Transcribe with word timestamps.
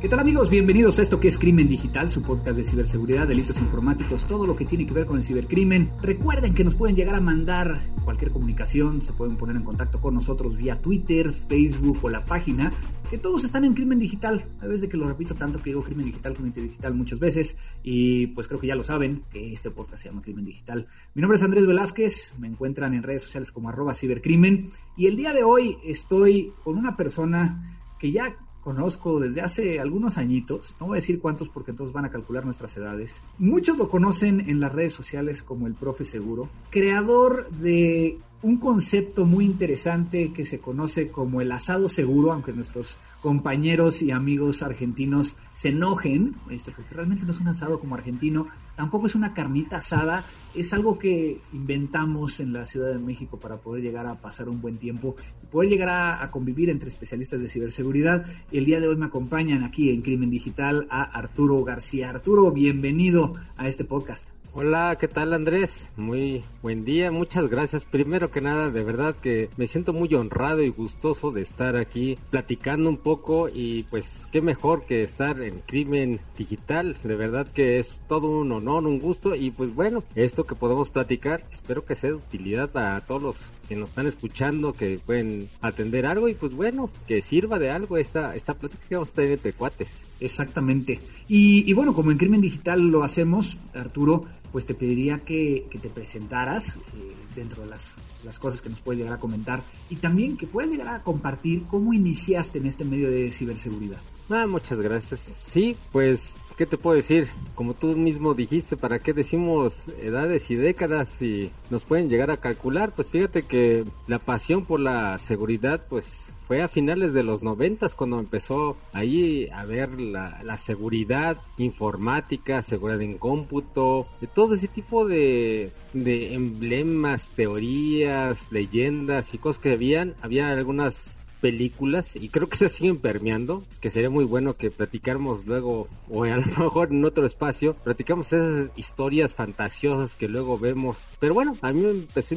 ¿Qué 0.00 0.08
tal 0.08 0.20
amigos? 0.20 0.48
Bienvenidos 0.48 0.98
a 0.98 1.02
esto 1.02 1.20
que 1.20 1.28
es 1.28 1.36
Crimen 1.36 1.68
Digital, 1.68 2.08
su 2.08 2.22
podcast 2.22 2.56
de 2.56 2.64
ciberseguridad, 2.64 3.28
delitos 3.28 3.60
informáticos, 3.60 4.26
todo 4.26 4.46
lo 4.46 4.56
que 4.56 4.64
tiene 4.64 4.86
que 4.86 4.94
ver 4.94 5.04
con 5.04 5.18
el 5.18 5.22
cibercrimen. 5.22 5.90
Recuerden 6.00 6.54
que 6.54 6.64
nos 6.64 6.74
pueden 6.74 6.96
llegar 6.96 7.16
a 7.16 7.20
mandar 7.20 7.82
cualquier 8.02 8.30
comunicación, 8.30 9.02
se 9.02 9.12
pueden 9.12 9.36
poner 9.36 9.56
en 9.56 9.62
contacto 9.62 10.00
con 10.00 10.14
nosotros 10.14 10.56
vía 10.56 10.80
Twitter, 10.80 11.34
Facebook 11.34 11.98
o 12.00 12.08
la 12.08 12.24
página, 12.24 12.72
que 13.10 13.18
todos 13.18 13.44
están 13.44 13.66
en 13.66 13.74
Crimen 13.74 13.98
Digital. 13.98 14.46
A 14.62 14.64
veces 14.64 14.80
de 14.80 14.88
que 14.88 14.96
lo 14.96 15.06
repito 15.06 15.34
tanto 15.34 15.58
que 15.58 15.68
digo 15.68 15.82
Crimen 15.82 16.06
Digital, 16.06 16.32
Crimen 16.32 16.54
Digital 16.54 16.94
muchas 16.94 17.18
veces, 17.18 17.58
y 17.82 18.28
pues 18.28 18.48
creo 18.48 18.58
que 18.58 18.68
ya 18.68 18.76
lo 18.76 18.84
saben, 18.84 19.24
que 19.30 19.52
este 19.52 19.70
podcast 19.70 20.02
se 20.02 20.08
llama 20.08 20.22
Crimen 20.22 20.46
Digital. 20.46 20.86
Mi 21.12 21.20
nombre 21.20 21.36
es 21.36 21.44
Andrés 21.44 21.66
Velázquez, 21.66 22.32
me 22.38 22.48
encuentran 22.48 22.94
en 22.94 23.02
redes 23.02 23.24
sociales 23.24 23.52
como 23.52 23.68
arroba 23.68 23.92
cibercrimen, 23.92 24.70
y 24.96 25.08
el 25.08 25.16
día 25.18 25.34
de 25.34 25.42
hoy 25.42 25.76
estoy 25.84 26.54
con 26.64 26.78
una 26.78 26.96
persona 26.96 27.76
que 27.98 28.10
ya 28.12 28.34
conozco 28.62 29.20
desde 29.20 29.40
hace 29.40 29.80
algunos 29.80 30.18
añitos, 30.18 30.76
no 30.80 30.88
voy 30.88 30.98
a 30.98 31.00
decir 31.00 31.20
cuántos 31.20 31.48
porque 31.48 31.70
entonces 31.70 31.94
van 31.94 32.04
a 32.04 32.10
calcular 32.10 32.44
nuestras 32.44 32.76
edades. 32.76 33.14
Muchos 33.38 33.78
lo 33.78 33.88
conocen 33.88 34.48
en 34.48 34.60
las 34.60 34.72
redes 34.72 34.94
sociales 34.94 35.42
como 35.42 35.66
el 35.66 35.74
profe 35.74 36.04
seguro, 36.04 36.48
creador 36.70 37.50
de 37.50 38.18
un 38.42 38.58
concepto 38.58 39.24
muy 39.24 39.44
interesante 39.44 40.32
que 40.32 40.46
se 40.46 40.60
conoce 40.60 41.10
como 41.10 41.40
el 41.40 41.52
asado 41.52 41.88
seguro, 41.88 42.32
aunque 42.32 42.52
nuestros 42.52 42.98
compañeros 43.20 44.02
y 44.02 44.10
amigos 44.10 44.62
argentinos 44.62 45.36
se 45.54 45.68
enojen, 45.68 46.36
este, 46.50 46.72
porque 46.72 46.94
realmente 46.94 47.24
no 47.24 47.32
es 47.32 47.40
un 47.40 47.48
asado 47.48 47.78
como 47.78 47.94
argentino, 47.94 48.46
tampoco 48.76 49.06
es 49.06 49.14
una 49.14 49.34
carnita 49.34 49.76
asada, 49.76 50.24
es 50.54 50.72
algo 50.72 50.98
que 50.98 51.40
inventamos 51.52 52.40
en 52.40 52.52
la 52.52 52.64
Ciudad 52.64 52.88
de 52.88 52.98
México 52.98 53.38
para 53.38 53.58
poder 53.58 53.82
llegar 53.82 54.06
a 54.06 54.20
pasar 54.20 54.48
un 54.48 54.60
buen 54.60 54.78
tiempo 54.78 55.16
y 55.42 55.46
poder 55.46 55.68
llegar 55.68 55.88
a, 55.90 56.22
a 56.22 56.30
convivir 56.30 56.70
entre 56.70 56.88
especialistas 56.88 57.40
de 57.40 57.48
ciberseguridad. 57.48 58.24
El 58.50 58.64
día 58.64 58.80
de 58.80 58.88
hoy 58.88 58.96
me 58.96 59.06
acompañan 59.06 59.64
aquí 59.64 59.90
en 59.90 60.00
Crimen 60.00 60.30
Digital 60.30 60.86
a 60.90 61.02
Arturo 61.02 61.62
García. 61.62 62.10
Arturo, 62.10 62.50
bienvenido 62.50 63.34
a 63.56 63.68
este 63.68 63.84
podcast. 63.84 64.39
Hola, 64.52 64.96
¿qué 64.98 65.06
tal 65.06 65.32
Andrés? 65.32 65.88
Muy 65.96 66.42
buen 66.60 66.84
día, 66.84 67.12
muchas 67.12 67.48
gracias. 67.48 67.84
Primero 67.84 68.32
que 68.32 68.40
nada, 68.40 68.68
de 68.68 68.82
verdad 68.82 69.14
que 69.14 69.48
me 69.56 69.68
siento 69.68 69.92
muy 69.92 70.12
honrado 70.12 70.60
y 70.60 70.70
gustoso 70.70 71.30
de 71.30 71.42
estar 71.42 71.76
aquí 71.76 72.18
platicando 72.30 72.88
un 72.88 72.96
poco 72.96 73.48
y 73.48 73.84
pues 73.84 74.06
qué 74.32 74.42
mejor 74.42 74.86
que 74.86 75.04
estar 75.04 75.40
en 75.40 75.60
Crimen 75.60 76.18
Digital. 76.36 76.96
De 77.04 77.14
verdad 77.14 77.46
que 77.46 77.78
es 77.78 77.96
todo 78.08 78.28
un 78.28 78.50
honor, 78.50 78.88
un 78.88 78.98
gusto 78.98 79.36
y 79.36 79.52
pues 79.52 79.72
bueno, 79.72 80.02
esto 80.16 80.42
que 80.42 80.56
podemos 80.56 80.90
platicar, 80.90 81.44
espero 81.52 81.84
que 81.84 81.94
sea 81.94 82.10
de 82.10 82.16
utilidad 82.16 82.70
para 82.70 83.00
todos 83.02 83.22
los 83.22 83.36
que 83.68 83.76
nos 83.76 83.90
están 83.90 84.08
escuchando, 84.08 84.72
que 84.72 84.98
pueden 84.98 85.48
atender 85.60 86.06
algo 86.06 86.28
y 86.28 86.34
pues 86.34 86.52
bueno, 86.52 86.90
que 87.06 87.22
sirva 87.22 87.60
de 87.60 87.70
algo 87.70 87.98
esta, 87.98 88.34
esta 88.34 88.54
plática 88.54 88.84
que 88.88 88.96
vamos 88.96 89.10
a 89.10 89.14
tener 89.14 89.30
entre 89.30 89.52
cuates. 89.52 89.90
Exactamente. 90.18 90.98
Y, 91.28 91.70
y 91.70 91.72
bueno, 91.72 91.94
como 91.94 92.10
en 92.10 92.18
Crimen 92.18 92.40
Digital 92.40 92.82
lo 92.82 93.04
hacemos, 93.04 93.56
Arturo, 93.72 94.24
pues 94.52 94.66
te 94.66 94.74
pediría 94.74 95.18
que, 95.18 95.66
te 95.70 95.88
presentaras 95.88 96.76
eh, 96.76 97.14
dentro 97.34 97.62
de 97.62 97.70
las, 97.70 97.94
las, 98.24 98.38
cosas 98.38 98.60
que 98.60 98.68
nos 98.68 98.80
puedes 98.80 99.00
llegar 99.00 99.16
a 99.16 99.20
comentar 99.20 99.62
y 99.88 99.96
también 99.96 100.36
que 100.36 100.46
puedas 100.46 100.70
llegar 100.70 100.88
a 100.88 101.02
compartir 101.02 101.64
cómo 101.66 101.92
iniciaste 101.92 102.58
en 102.58 102.66
este 102.66 102.84
medio 102.84 103.10
de 103.10 103.30
ciberseguridad. 103.30 104.00
Ah, 104.28 104.46
muchas 104.46 104.80
gracias. 104.80 105.20
Sí, 105.52 105.76
pues, 105.92 106.34
¿qué 106.56 106.66
te 106.66 106.76
puedo 106.76 106.96
decir? 106.96 107.28
Como 107.54 107.74
tú 107.74 107.96
mismo 107.96 108.34
dijiste, 108.34 108.76
¿para 108.76 109.00
qué 109.00 109.12
decimos 109.12 109.74
edades 110.00 110.50
y 110.50 110.56
décadas 110.56 111.08
si 111.18 111.50
nos 111.70 111.84
pueden 111.84 112.08
llegar 112.08 112.30
a 112.30 112.38
calcular? 112.38 112.92
Pues 112.94 113.08
fíjate 113.08 113.42
que 113.42 113.84
la 114.06 114.18
pasión 114.18 114.64
por 114.64 114.80
la 114.80 115.18
seguridad, 115.18 115.84
pues 115.88 116.06
fue 116.50 116.62
a 116.62 116.68
finales 116.68 117.12
de 117.12 117.22
los 117.22 117.44
noventas 117.44 117.94
cuando 117.94 118.18
empezó 118.18 118.76
ahí 118.92 119.48
a 119.52 119.64
ver 119.64 120.00
la, 120.00 120.56
seguridad 120.56 121.36
informática, 121.58 122.60
seguridad 122.62 123.00
en 123.02 123.18
cómputo, 123.18 124.08
de 124.20 124.26
todo 124.26 124.54
ese 124.54 124.66
tipo 124.66 125.06
de, 125.06 125.70
de 125.92 126.34
emblemas, 126.34 127.28
teorías, 127.36 128.50
leyendas 128.50 129.32
y 129.32 129.38
cosas 129.38 129.62
que 129.62 129.74
habían. 129.74 130.16
Había 130.22 130.48
algunas 130.48 131.19
películas 131.40 132.14
y 132.14 132.28
creo 132.28 132.48
que 132.48 132.56
se 132.56 132.68
siguen 132.68 132.98
permeando, 132.98 133.62
que 133.80 133.90
sería 133.90 134.10
muy 134.10 134.24
bueno 134.24 134.54
que 134.54 134.70
platicáramos 134.70 135.46
luego 135.46 135.88
o 136.08 136.24
a 136.24 136.36
lo 136.36 136.46
mejor 136.64 136.90
en 136.90 137.04
otro 137.04 137.26
espacio, 137.26 137.74
platicamos 137.74 138.32
esas 138.32 138.70
historias 138.76 139.34
fantasiosas 139.34 140.14
que 140.16 140.28
luego 140.28 140.58
vemos. 140.58 140.96
Pero 141.18 141.34
bueno, 141.34 141.54
a 141.62 141.72
mí 141.72 141.80
me 141.82 141.90
empezó 141.90 142.34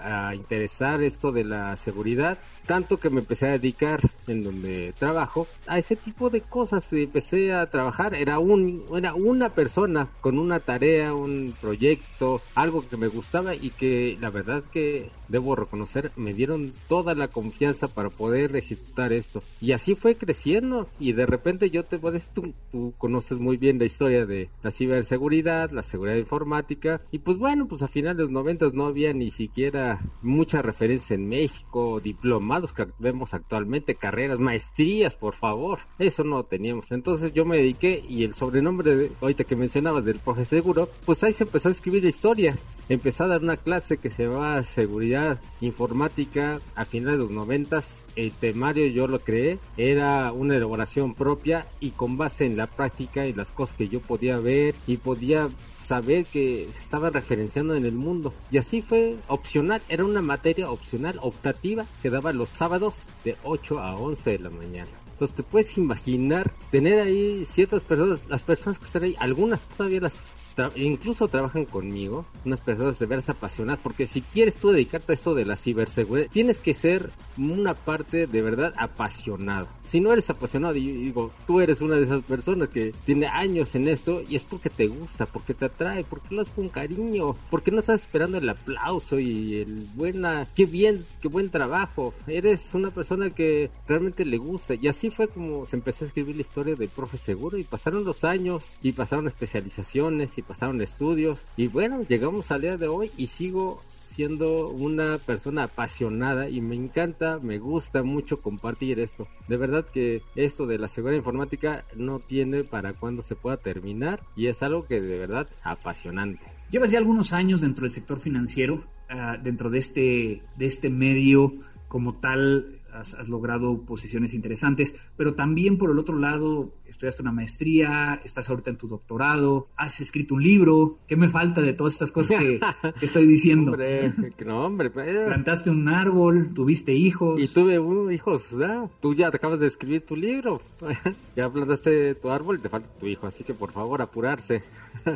a 0.00 0.34
interesar 0.34 1.02
esto 1.02 1.32
de 1.32 1.44
la 1.44 1.76
seguridad, 1.76 2.38
tanto 2.66 2.98
que 2.98 3.10
me 3.10 3.20
empecé 3.20 3.46
a 3.46 3.52
dedicar 3.52 4.00
en 4.26 4.42
donde 4.42 4.92
trabajo 4.98 5.46
a 5.66 5.78
ese 5.78 5.96
tipo 5.96 6.30
de 6.30 6.40
cosas. 6.40 6.92
Empecé 6.92 7.52
a 7.52 7.70
trabajar, 7.70 8.14
era 8.14 8.38
un 8.38 8.84
era 8.94 9.14
una 9.14 9.50
persona 9.50 10.08
con 10.20 10.38
una 10.38 10.60
tarea, 10.60 11.14
un 11.14 11.54
proyecto, 11.60 12.40
algo 12.54 12.86
que 12.88 12.96
me 12.96 13.08
gustaba 13.08 13.54
y 13.54 13.70
que 13.70 14.16
la 14.20 14.30
verdad 14.30 14.62
que 14.72 15.10
debo 15.28 15.56
reconocer 15.56 16.12
me 16.16 16.34
dieron 16.34 16.72
toda 16.88 17.14
la 17.14 17.28
confianza 17.28 17.88
para 17.88 18.10
poder 18.10 18.31
ejecutar 18.34 19.12
esto. 19.12 19.42
Y 19.60 19.72
así 19.72 19.94
fue 19.94 20.16
creciendo 20.16 20.88
y 20.98 21.12
de 21.12 21.26
repente 21.26 21.70
yo 21.70 21.84
te 21.84 21.98
puedes, 21.98 22.28
tú, 22.28 22.54
tú 22.70 22.94
conoces 22.98 23.38
muy 23.38 23.56
bien 23.56 23.78
la 23.78 23.84
historia 23.84 24.26
de 24.26 24.48
la 24.62 24.70
ciberseguridad, 24.70 25.70
la 25.70 25.82
seguridad 25.82 26.16
informática 26.16 27.00
y 27.10 27.18
pues 27.18 27.38
bueno, 27.38 27.66
pues 27.68 27.82
a 27.82 27.88
finales 27.88 28.18
de 28.18 28.22
los 28.24 28.32
90 28.32 28.70
no 28.72 28.86
había 28.86 29.12
ni 29.12 29.30
siquiera 29.30 30.00
mucha 30.22 30.62
referencia 30.62 31.14
en 31.14 31.28
México, 31.28 32.00
diplomados 32.00 32.72
que 32.72 32.86
vemos 32.98 33.34
actualmente, 33.34 33.94
carreras, 33.94 34.38
maestrías, 34.38 35.16
por 35.16 35.34
favor, 35.34 35.80
eso 35.98 36.24
no 36.24 36.44
teníamos. 36.44 36.92
Entonces 36.92 37.32
yo 37.32 37.44
me 37.44 37.56
dediqué 37.56 38.02
y 38.08 38.24
el 38.24 38.34
sobrenombre 38.34 38.96
de, 38.96 39.12
ahorita 39.20 39.44
que 39.44 39.56
mencionabas 39.56 40.04
del 40.04 40.18
profe 40.18 40.44
seguro, 40.44 40.88
pues 41.04 41.22
ahí 41.22 41.32
se 41.32 41.44
empezó 41.44 41.68
a 41.68 41.72
escribir 41.72 42.02
la 42.02 42.08
historia. 42.10 42.56
Empecé 42.88 43.22
a 43.22 43.28
dar 43.28 43.42
una 43.42 43.56
clase 43.56 43.96
que 43.96 44.10
se 44.10 44.24
llamaba 44.24 44.62
seguridad 44.64 45.40
informática 45.60 46.60
a 46.74 46.84
finales 46.84 47.18
de 47.18 47.24
los 47.24 47.32
noventas 47.32 48.02
el 48.16 48.32
temario 48.32 48.86
yo 48.86 49.06
lo 49.06 49.20
creé, 49.20 49.58
era 49.76 50.32
una 50.32 50.56
elaboración 50.56 51.14
propia 51.14 51.66
y 51.80 51.90
con 51.90 52.16
base 52.16 52.44
en 52.44 52.56
la 52.56 52.66
práctica 52.66 53.26
y 53.26 53.32
las 53.32 53.50
cosas 53.50 53.76
que 53.76 53.88
yo 53.88 54.00
podía 54.00 54.36
ver 54.38 54.74
y 54.86 54.98
podía 54.98 55.48
saber 55.86 56.24
que 56.26 56.68
se 56.72 56.82
estaba 56.82 57.10
referenciando 57.10 57.74
en 57.74 57.84
el 57.84 57.94
mundo. 57.94 58.32
Y 58.50 58.58
así 58.58 58.82
fue 58.82 59.16
opcional, 59.28 59.82
era 59.88 60.04
una 60.04 60.22
materia 60.22 60.70
opcional, 60.70 61.18
optativa, 61.22 61.86
que 62.02 62.10
daba 62.10 62.32
los 62.32 62.48
sábados 62.48 62.94
de 63.24 63.36
8 63.44 63.80
a 63.80 63.96
11 63.96 64.30
de 64.30 64.38
la 64.38 64.50
mañana. 64.50 64.90
Entonces 65.12 65.36
te 65.36 65.42
puedes 65.42 65.76
imaginar 65.76 66.52
tener 66.70 67.00
ahí 67.00 67.44
ciertas 67.46 67.82
personas, 67.82 68.22
las 68.28 68.42
personas 68.42 68.78
que 68.78 68.86
están 68.86 69.04
ahí, 69.04 69.16
algunas 69.18 69.60
todavía 69.60 70.00
las 70.00 70.14
Tra 70.54 70.70
incluso 70.74 71.28
trabajan 71.28 71.64
conmigo, 71.64 72.26
unas 72.44 72.60
personas 72.60 72.98
de 72.98 73.06
veras 73.06 73.28
apasionadas, 73.28 73.80
porque 73.82 74.06
si 74.06 74.20
quieres 74.20 74.54
tú 74.54 74.70
dedicarte 74.70 75.12
a 75.12 75.14
esto 75.14 75.34
de 75.34 75.46
la 75.46 75.56
ciberseguridad, 75.56 76.28
tienes 76.30 76.58
que 76.58 76.74
ser 76.74 77.10
una 77.38 77.74
parte 77.74 78.26
de 78.26 78.42
verdad 78.42 78.72
apasionada. 78.76 79.68
Si 79.86 80.00
no 80.00 80.12
eres 80.12 80.30
apasionado, 80.30 80.74
y 80.76 80.90
digo, 80.90 81.32
tú 81.46 81.60
eres 81.60 81.80
una 81.80 81.96
de 81.96 82.04
esas 82.04 82.24
personas 82.24 82.68
que 82.68 82.94
tiene 83.04 83.26
años 83.26 83.74
en 83.74 83.88
esto 83.88 84.22
y 84.26 84.36
es 84.36 84.42
porque 84.42 84.70
te 84.70 84.86
gusta, 84.86 85.26
porque 85.26 85.52
te 85.52 85.66
atrae, 85.66 86.04
porque 86.04 86.34
lo 86.34 86.42
haces 86.42 86.54
con 86.54 86.68
cariño, 86.68 87.36
porque 87.50 87.70
no 87.70 87.80
estás 87.80 88.02
esperando 88.02 88.38
el 88.38 88.48
aplauso 88.48 89.18
y 89.18 89.60
el 89.60 89.86
buena, 89.94 90.46
qué 90.54 90.64
bien, 90.64 91.04
qué 91.20 91.28
buen 91.28 91.50
trabajo. 91.50 92.14
Eres 92.26 92.72
una 92.72 92.90
persona 92.90 93.30
que 93.30 93.70
realmente 93.86 94.24
le 94.24 94.38
gusta. 94.38 94.74
Y 94.74 94.88
así 94.88 95.10
fue 95.10 95.28
como 95.28 95.66
se 95.66 95.76
empezó 95.76 96.04
a 96.04 96.08
escribir 96.08 96.36
la 96.36 96.42
historia 96.42 96.74
del 96.74 96.88
profe 96.88 97.18
seguro 97.18 97.58
y 97.58 97.64
pasaron 97.64 98.04
los 98.04 98.24
años 98.24 98.64
y 98.82 98.92
pasaron 98.92 99.26
especializaciones 99.26 100.36
y 100.38 100.42
pasaron 100.42 100.80
estudios 100.80 101.40
y 101.56 101.68
bueno, 101.68 102.02
llegamos 102.08 102.50
al 102.50 102.62
día 102.62 102.76
de 102.76 102.88
hoy 102.88 103.10
y 103.16 103.26
sigo 103.26 103.80
siendo 104.12 104.68
una 104.68 105.18
persona 105.18 105.64
apasionada 105.64 106.48
y 106.48 106.60
me 106.60 106.76
encanta, 106.76 107.38
me 107.38 107.58
gusta 107.58 108.02
mucho 108.02 108.40
compartir 108.40 109.00
esto. 109.00 109.26
De 109.48 109.56
verdad 109.56 109.86
que 109.92 110.22
esto 110.36 110.66
de 110.66 110.78
la 110.78 110.88
seguridad 110.88 111.18
informática 111.18 111.84
no 111.96 112.20
tiene 112.20 112.64
para 112.64 112.92
cuándo 112.92 113.22
se 113.22 113.36
pueda 113.36 113.56
terminar 113.56 114.20
y 114.36 114.46
es 114.46 114.62
algo 114.62 114.84
que 114.84 115.00
de 115.00 115.18
verdad 115.18 115.48
apasionante. 115.62 116.44
Llevas 116.70 116.90
ya 116.90 116.98
algunos 116.98 117.32
años 117.32 117.60
dentro 117.62 117.82
del 117.82 117.92
sector 117.92 118.20
financiero, 118.20 118.84
uh, 119.10 119.42
dentro 119.42 119.70
de 119.70 119.78
este, 119.78 120.42
de 120.56 120.66
este 120.66 120.90
medio 120.90 121.52
como 121.88 122.14
tal 122.14 122.80
has, 122.92 123.28
logrado 123.28 123.84
posiciones 123.84 124.34
interesantes, 124.34 124.94
pero 125.16 125.34
también 125.34 125.78
por 125.78 125.90
el 125.90 125.98
otro 125.98 126.18
lado, 126.18 126.74
estudiaste 126.86 127.22
una 127.22 127.32
maestría, 127.32 128.20
estás 128.24 128.48
ahorita 128.50 128.70
en 128.70 128.76
tu 128.76 128.88
doctorado, 128.88 129.68
has 129.76 130.00
escrito 130.00 130.34
un 130.34 130.42
libro. 130.42 130.98
¿Qué 131.06 131.16
me 131.16 131.28
falta 131.28 131.60
de 131.60 131.72
todas 131.72 131.94
estas 131.94 132.12
cosas 132.12 132.42
que, 132.42 132.60
estoy 133.00 133.26
diciendo? 133.26 133.72
hombre, 133.72 134.12
no, 134.44 134.66
hombre. 134.66 134.90
Pues, 134.90 135.26
Plantaste 135.26 135.70
un 135.70 135.88
árbol, 135.88 136.52
tuviste 136.54 136.92
hijos. 136.92 137.40
Y 137.40 137.48
tuve 137.48 137.78
un, 137.78 138.12
hijos, 138.12 138.50
¿ya? 138.58 138.88
Tú 139.00 139.14
ya 139.14 139.28
acabas 139.28 139.58
de 139.58 139.66
escribir 139.66 140.04
tu 140.04 140.16
libro. 140.16 140.60
ya 141.36 141.50
plantaste 141.50 142.14
tu 142.16 142.30
árbol 142.30 142.58
y 142.58 142.62
te 142.62 142.68
falta 142.68 142.88
tu 142.98 143.06
hijo, 143.06 143.26
así 143.26 143.44
que 143.44 143.54
por 143.54 143.72
favor 143.72 144.02
apurarse. 144.02 144.62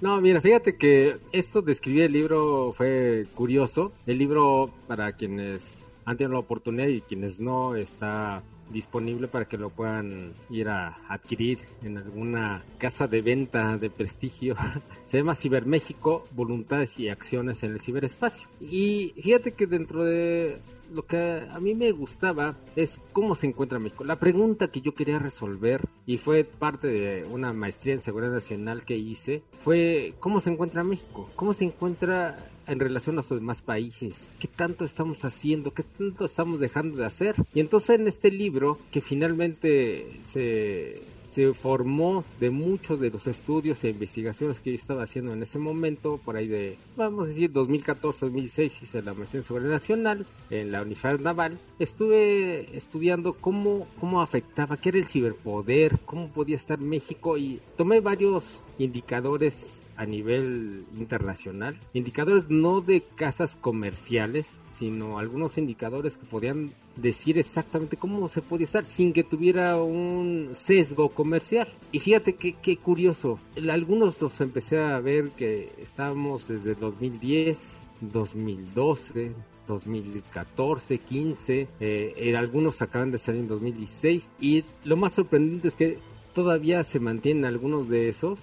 No, 0.00 0.20
mira, 0.20 0.40
fíjate 0.40 0.76
que 0.76 1.16
esto 1.32 1.62
de 1.62 1.72
escribir 1.72 2.02
el 2.02 2.12
libro 2.12 2.74
fue 2.76 3.26
curioso. 3.34 3.92
El 4.06 4.18
libro, 4.18 4.70
para 4.86 5.12
quienes 5.12 5.83
han 6.04 6.16
tenido 6.16 6.34
la 6.34 6.40
oportunidad 6.40 6.88
y 6.88 7.00
quienes 7.00 7.40
no, 7.40 7.76
está 7.76 8.42
disponible 8.70 9.28
para 9.28 9.46
que 9.46 9.58
lo 9.58 9.70
puedan 9.70 10.32
ir 10.50 10.68
a 10.68 10.96
adquirir 11.08 11.58
en 11.82 11.98
alguna 11.98 12.64
casa 12.78 13.06
de 13.06 13.22
venta 13.22 13.76
de 13.76 13.90
prestigio. 13.90 14.56
Se 15.06 15.18
llama 15.18 15.34
Ciberméxico, 15.34 16.26
Voluntades 16.32 16.98
y 16.98 17.08
Acciones 17.08 17.62
en 17.62 17.72
el 17.72 17.80
Ciberespacio. 17.80 18.48
Y 18.60 19.14
fíjate 19.22 19.52
que 19.52 19.66
dentro 19.66 20.04
de 20.04 20.60
lo 20.92 21.06
que 21.06 21.42
a 21.50 21.60
mí 21.60 21.74
me 21.74 21.92
gustaba 21.92 22.56
es 22.76 23.00
cómo 23.12 23.34
se 23.34 23.46
encuentra 23.46 23.78
México. 23.78 24.04
La 24.04 24.18
pregunta 24.18 24.68
que 24.68 24.80
yo 24.80 24.94
quería 24.94 25.18
resolver 25.18 25.82
y 26.06 26.18
fue 26.18 26.44
parte 26.44 26.88
de 26.88 27.24
una 27.24 27.52
maestría 27.52 27.94
en 27.94 28.00
seguridad 28.00 28.32
nacional 28.32 28.84
que 28.84 28.96
hice 28.96 29.42
fue 29.62 30.14
cómo 30.20 30.40
se 30.40 30.50
encuentra 30.50 30.84
México, 30.84 31.28
cómo 31.36 31.52
se 31.52 31.64
encuentra 31.64 32.36
en 32.66 32.80
relación 32.80 33.16
a 33.16 33.22
los 33.22 33.28
demás 33.30 33.62
países, 33.62 34.30
qué 34.38 34.48
tanto 34.48 34.84
estamos 34.84 35.24
haciendo, 35.24 35.72
qué 35.72 35.82
tanto 35.82 36.24
estamos 36.24 36.60
dejando 36.60 36.96
de 36.96 37.06
hacer. 37.06 37.36
Y 37.54 37.60
entonces 37.60 37.98
en 37.98 38.08
este 38.08 38.30
libro 38.30 38.78
que 38.90 39.00
finalmente 39.00 40.20
se 40.30 41.02
se 41.34 41.52
formó 41.52 42.24
de 42.38 42.50
muchos 42.50 43.00
de 43.00 43.10
los 43.10 43.26
estudios 43.26 43.82
e 43.82 43.88
investigaciones 43.88 44.60
que 44.60 44.70
yo 44.70 44.76
estaba 44.76 45.02
haciendo 45.02 45.32
en 45.32 45.42
ese 45.42 45.58
momento, 45.58 46.20
por 46.24 46.36
ahí 46.36 46.46
de, 46.46 46.78
vamos 46.96 47.24
a 47.24 47.28
decir, 47.28 47.52
2014-2016 47.52 48.82
hice 48.82 49.02
la 49.02 49.14
maestría 49.14 49.40
en 49.40 49.46
seguridad 49.46 49.70
nacional 49.70 50.26
en 50.50 50.70
la 50.70 50.82
Universidad 50.82 51.18
Naval. 51.18 51.58
Estuve 51.80 52.76
estudiando 52.76 53.32
cómo, 53.32 53.88
cómo 53.98 54.22
afectaba, 54.22 54.76
qué 54.76 54.90
era 54.90 54.98
el 54.98 55.06
ciberpoder, 55.06 55.98
cómo 56.04 56.28
podía 56.28 56.54
estar 56.54 56.78
México 56.78 57.36
y 57.36 57.60
tomé 57.76 57.98
varios 57.98 58.44
indicadores 58.78 59.83
a 59.96 60.06
nivel 60.06 60.84
internacional, 60.96 61.78
indicadores 61.92 62.48
no 62.48 62.80
de 62.80 63.02
casas 63.14 63.56
comerciales, 63.60 64.46
sino 64.78 65.18
algunos 65.18 65.56
indicadores 65.56 66.16
que 66.16 66.26
podían 66.26 66.72
decir 66.96 67.38
exactamente 67.38 67.96
cómo 67.96 68.28
se 68.28 68.42
podía 68.42 68.66
estar 68.66 68.84
sin 68.84 69.12
que 69.12 69.24
tuviera 69.24 69.80
un 69.80 70.50
sesgo 70.54 71.08
comercial. 71.08 71.68
Y 71.92 72.00
fíjate 72.00 72.34
qué 72.34 72.76
curioso, 72.76 73.38
algunos 73.70 74.20
los 74.20 74.40
empecé 74.40 74.78
a 74.78 74.98
ver 75.00 75.30
que 75.30 75.72
estábamos 75.78 76.48
desde 76.48 76.74
2010, 76.74 77.80
2012, 78.00 79.32
2014, 79.66 80.98
15, 80.98 81.68
eh, 81.80 82.34
algunos 82.36 82.82
acaban 82.82 83.10
de 83.10 83.18
salir 83.18 83.42
en 83.42 83.48
2016 83.48 84.28
y 84.40 84.64
lo 84.84 84.96
más 84.96 85.14
sorprendente 85.14 85.68
es 85.68 85.74
que 85.74 85.98
todavía 86.34 86.82
se 86.84 87.00
mantienen 87.00 87.44
algunos 87.44 87.88
de 87.88 88.08
esos 88.08 88.38